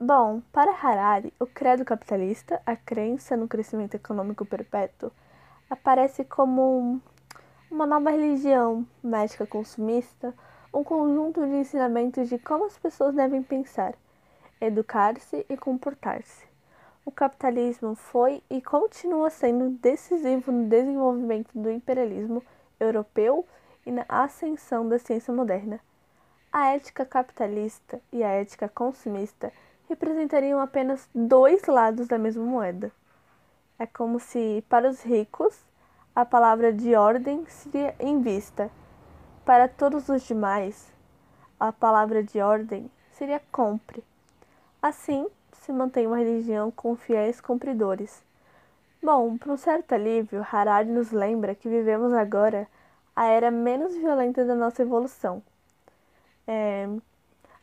Bom, 0.00 0.40
para 0.52 0.70
Harari, 0.70 1.34
o 1.40 1.46
credo 1.46 1.84
capitalista, 1.84 2.62
a 2.64 2.76
crença 2.76 3.36
no 3.36 3.48
crescimento 3.48 3.96
econômico 3.96 4.46
perpétuo, 4.46 5.10
aparece 5.68 6.24
como 6.24 7.02
uma 7.68 7.84
nova 7.84 8.10
religião 8.10 8.86
médica 9.02 9.44
consumista, 9.44 10.32
um 10.72 10.84
conjunto 10.84 11.44
de 11.44 11.56
ensinamentos 11.56 12.28
de 12.28 12.38
como 12.38 12.66
as 12.66 12.78
pessoas 12.78 13.12
devem 13.12 13.42
pensar, 13.42 13.92
educar-se 14.60 15.44
e 15.48 15.56
comportar-se. 15.56 16.46
O 17.04 17.10
capitalismo 17.10 17.96
foi 17.96 18.40
e 18.48 18.62
continua 18.62 19.30
sendo 19.30 19.70
decisivo 19.70 20.52
no 20.52 20.68
desenvolvimento 20.68 21.50
do 21.52 21.72
imperialismo 21.72 22.40
europeu 22.78 23.44
e 23.84 23.90
na 23.90 24.04
ascensão 24.08 24.88
da 24.88 24.96
ciência 24.96 25.34
moderna. 25.34 25.80
A 26.52 26.68
ética 26.68 27.04
capitalista 27.04 28.00
e 28.12 28.22
a 28.22 28.28
ética 28.28 28.68
consumista 28.68 29.52
representariam 29.88 30.60
apenas 30.60 31.08
dois 31.14 31.64
lados 31.66 32.06
da 32.06 32.18
mesma 32.18 32.44
moeda. 32.44 32.92
É 33.78 33.86
como 33.86 34.20
se, 34.20 34.64
para 34.68 34.88
os 34.88 35.02
ricos, 35.02 35.58
a 36.14 36.24
palavra 36.24 36.72
de 36.72 36.94
ordem 36.94 37.44
seria 37.46 37.94
em 37.98 38.20
vista. 38.20 38.70
Para 39.44 39.68
todos 39.68 40.08
os 40.08 40.22
demais, 40.22 40.92
a 41.58 41.72
palavra 41.72 42.22
de 42.22 42.40
ordem 42.40 42.90
seria 43.12 43.40
compre. 43.50 44.04
Assim, 44.82 45.26
se 45.52 45.72
mantém 45.72 46.06
uma 46.06 46.18
religião 46.18 46.70
com 46.70 46.94
fiéis 46.96 47.40
cumpridores. 47.40 48.22
Bom, 49.02 49.38
para 49.38 49.52
um 49.52 49.56
certo 49.56 49.92
alívio, 49.92 50.44
Harari 50.50 50.88
nos 50.90 51.12
lembra 51.12 51.54
que 51.54 51.68
vivemos 51.68 52.12
agora 52.12 52.66
a 53.14 53.26
era 53.26 53.50
menos 53.50 53.94
violenta 53.96 54.44
da 54.44 54.54
nossa 54.54 54.82
evolução. 54.82 55.42
É, 56.46 56.88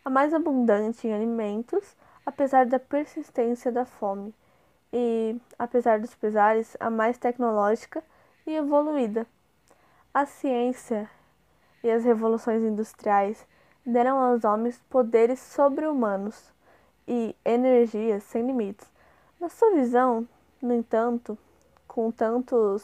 a 0.04 0.10
mais 0.10 0.34
abundante 0.34 1.08
em 1.08 1.14
alimentos, 1.14 1.96
apesar 2.26 2.66
da 2.66 2.80
persistência 2.80 3.72
da 3.72 3.86
fome, 3.86 4.34
e, 4.92 5.36
apesar 5.60 6.00
dos 6.00 6.16
pesares, 6.16 6.76
a 6.80 6.90
mais 6.90 7.18
tecnológica 7.18 8.04
e 8.48 8.56
evoluída. 8.56 9.28
A 10.14 10.26
ciência 10.26 11.10
e 11.84 11.92
as 11.92 12.04
revoluções 12.04 12.64
industriais 12.64 13.46
deram 13.86 14.18
aos 14.18 14.44
homens 14.44 14.82
poderes 14.90 15.40
sobre-humanos 15.40 16.54
e 17.08 17.36
energias 17.44 18.24
sem 18.24 18.48
limites. 18.48 18.88
Na 19.40 19.50
sua 19.50 19.72
visão, 19.76 20.28
no 20.62 20.74
entanto, 20.74 21.38
com 21.88 22.10
tantos, 22.10 22.84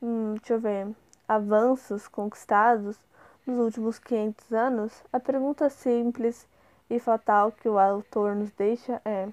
hum, 0.00 0.34
deixa 0.34 0.54
eu 0.54 0.60
ver, 0.60 0.94
avanços 1.26 2.06
conquistados 2.06 2.98
nos 3.46 3.58
últimos 3.58 3.98
500 3.98 4.52
anos, 4.52 5.02
a 5.12 5.18
pergunta 5.18 5.68
simples 5.68 6.46
e 6.88 6.98
fatal 6.98 7.52
que 7.52 7.68
o 7.68 7.78
autor 7.78 8.34
nos 8.34 8.50
deixa 8.52 9.00
é: 9.04 9.28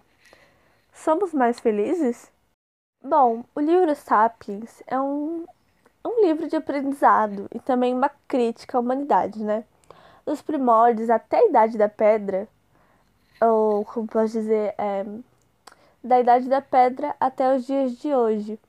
somos 0.94 1.34
mais 1.34 1.60
felizes? 1.60 2.32
Bom, 3.04 3.44
o 3.56 3.60
livro 3.60 3.96
Sapiens 3.96 4.84
é 4.86 5.00
um, 5.00 5.46
um 6.06 6.22
livro 6.26 6.48
de 6.48 6.56
aprendizado 6.56 7.48
e 7.54 7.60
também 7.60 7.94
uma 7.94 8.10
crítica 8.28 8.78
à 8.78 8.82
humanidade, 8.82 9.44
né? 9.44 9.64
Dos 10.26 10.42
primórdios 10.42 11.10
até 11.10 11.40
a 11.40 11.48
Idade 11.48 11.78
da 11.78 11.90
Pedra, 11.90 12.48
ou 13.42 13.84
como 13.86 14.08
posso 14.08 14.34
dizer, 14.34 14.76
é, 14.78 15.04
da 16.04 16.20
Idade 16.20 16.48
da 16.48 16.62
Pedra 16.62 17.16
até 17.20 17.56
os 17.56 17.66
dias 17.66 17.98
de 17.98 18.14
hoje. 18.14 18.60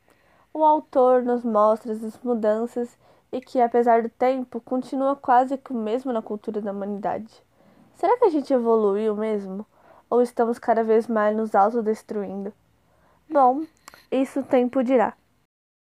O 0.54 0.64
autor 0.64 1.22
nos 1.22 1.44
mostra 1.44 1.92
as 1.92 2.18
mudanças 2.22 2.96
e 3.30 3.40
que, 3.40 3.60
apesar 3.60 4.02
do 4.02 4.08
tempo, 4.10 4.60
continua 4.60 5.16
quase 5.16 5.56
que 5.56 5.72
o 5.72 5.76
mesmo 5.76 6.12
na 6.12 6.20
cultura 6.20 6.60
da 6.60 6.72
humanidade. 6.72 7.42
Será 7.96 8.18
que 8.18 8.24
a 8.24 8.30
gente 8.30 8.52
evoluiu 8.52 9.14
mesmo? 9.14 9.66
Ou 10.10 10.20
estamos 10.22 10.58
cada 10.58 10.82
vez 10.82 11.06
mais 11.06 11.36
nos 11.36 11.54
autodestruindo? 11.54 12.52
Bom, 13.30 13.62
isso 14.10 14.40
o 14.40 14.44
tempo 14.44 14.82
dirá. 14.82 15.14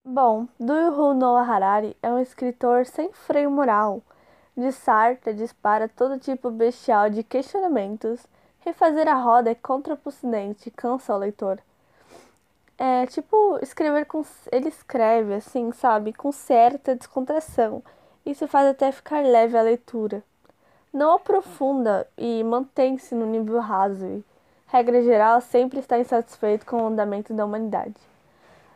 Bom, 0.05 0.47
Yuval 0.61 1.14
Noah 1.14 1.42
Harari 1.42 1.97
é 2.03 2.11
um 2.11 2.18
escritor 2.18 2.87
sem 2.87 3.12
freio 3.12 3.51
moral. 3.51 4.03
Dissarta, 4.57 5.33
dispara 5.33 5.88
todo 5.88 6.18
tipo 6.18 6.51
bestial 6.51 7.11
de 7.11 7.23
questionamentos. 7.23 8.27
Refazer 8.61 9.07
a 9.09 9.14
roda 9.14 9.51
é 9.51 9.55
contraproducente, 9.55 10.71
cansa 10.71 11.14
o 11.14 11.18
leitor. 11.18 11.61
É 12.77 13.07
tipo 13.07 13.59
escrever 13.62 14.07
com. 14.07 14.25
Ele 14.51 14.68
escreve 14.68 15.35
assim, 15.35 15.73
sabe? 15.73 16.12
Com 16.12 16.33
certa 16.33 16.94
descontração. 16.94 17.83
Isso 18.25 18.47
faz 18.47 18.68
até 18.68 18.90
ficar 18.92 19.23
leve 19.23 19.57
a 19.57 19.62
leitura. 19.62 20.23
Não 20.92 21.12
aprofunda 21.12 22.09
e 22.16 22.42
mantém-se 22.42 23.14
no 23.14 23.27
nível 23.27 23.61
raso. 23.61 24.05
E, 24.07 24.24
regra 24.66 25.03
geral, 25.03 25.40
sempre 25.40 25.79
está 25.79 25.98
insatisfeito 25.98 26.64
com 26.64 26.83
o 26.83 26.87
andamento 26.87 27.35
da 27.35 27.44
humanidade. 27.44 27.96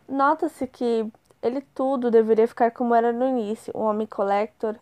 Nota-se 0.08 0.66
que 0.66 1.10
ele 1.42 1.60
tudo 1.74 2.10
deveria 2.10 2.46
ficar 2.46 2.70
como 2.70 2.94
era 2.94 3.12
no 3.12 3.26
início, 3.26 3.72
um 3.76 3.82
homem 3.82 4.06
collector, 4.06 4.76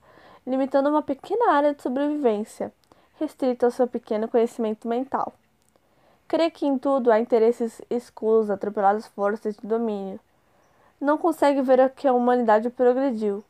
limitando 0.46 0.90
uma 0.90 1.02
pequena 1.02 1.52
área 1.52 1.74
de 1.74 1.82
sobrevivência, 1.82 2.72
restrito 3.18 3.64
ao 3.64 3.70
seu 3.70 3.86
pequeno 3.86 4.28
conhecimento 4.28 4.88
mental. 4.88 5.32
Crê 6.26 6.50
que 6.50 6.66
em 6.66 6.78
tudo 6.78 7.10
há 7.10 7.18
interesses 7.18 7.80
escusos, 7.90 8.50
atropeladas 8.50 9.06
forças 9.06 9.56
de 9.56 9.66
domínio. 9.66 10.20
Não 11.00 11.16
consegue 11.16 11.62
ver 11.62 11.90
que 11.90 12.06
a 12.06 12.12
humanidade 12.12 12.70
progrediu. 12.70 13.42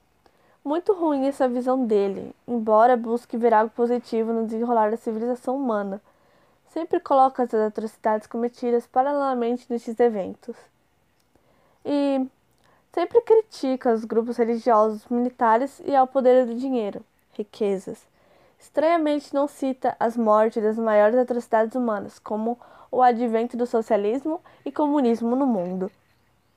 Muito 0.63 0.93
ruim 0.93 1.27
essa 1.27 1.49
visão 1.49 1.87
dele, 1.87 2.35
embora 2.47 2.97
busque 2.97 3.37
ver 3.37 3.55
algo 3.55 3.73
positivo 3.75 4.33
no 4.33 4.45
desenrolar 4.45 4.91
da 4.91 4.97
civilização 4.97 5.57
humana. 5.57 6.01
Sempre 6.69 7.01
coloca 7.01 7.43
as 7.43 7.55
atrocidades 7.55 8.27
cometidas 8.27 8.87
paralelamente 8.87 9.67
nestes 9.71 9.99
eventos 9.99 10.55
e 11.85 12.27
sempre 12.93 13.21
critica 13.23 13.93
os 13.93 14.05
grupos 14.05 14.37
religiosos, 14.37 15.07
militares 15.09 15.81
e 15.85 15.97
ao 15.97 16.07
poder 16.07 16.47
do 16.47 16.55
dinheiro, 16.55 17.03
riquezas. 17.33 18.07
Estranhamente 18.59 19.33
não 19.33 19.49
cita 19.49 19.97
as 19.99 20.17
mortes 20.17 20.63
das 20.63 20.77
maiores 20.77 21.17
atrocidades 21.17 21.75
humanas, 21.75 22.19
como 22.19 22.59
o 22.91 23.03
advento 23.03 23.57
do 23.57 23.67
socialismo 23.67 24.41
e 24.65 24.71
comunismo 24.71 25.35
no 25.35 25.47
mundo. 25.47 25.91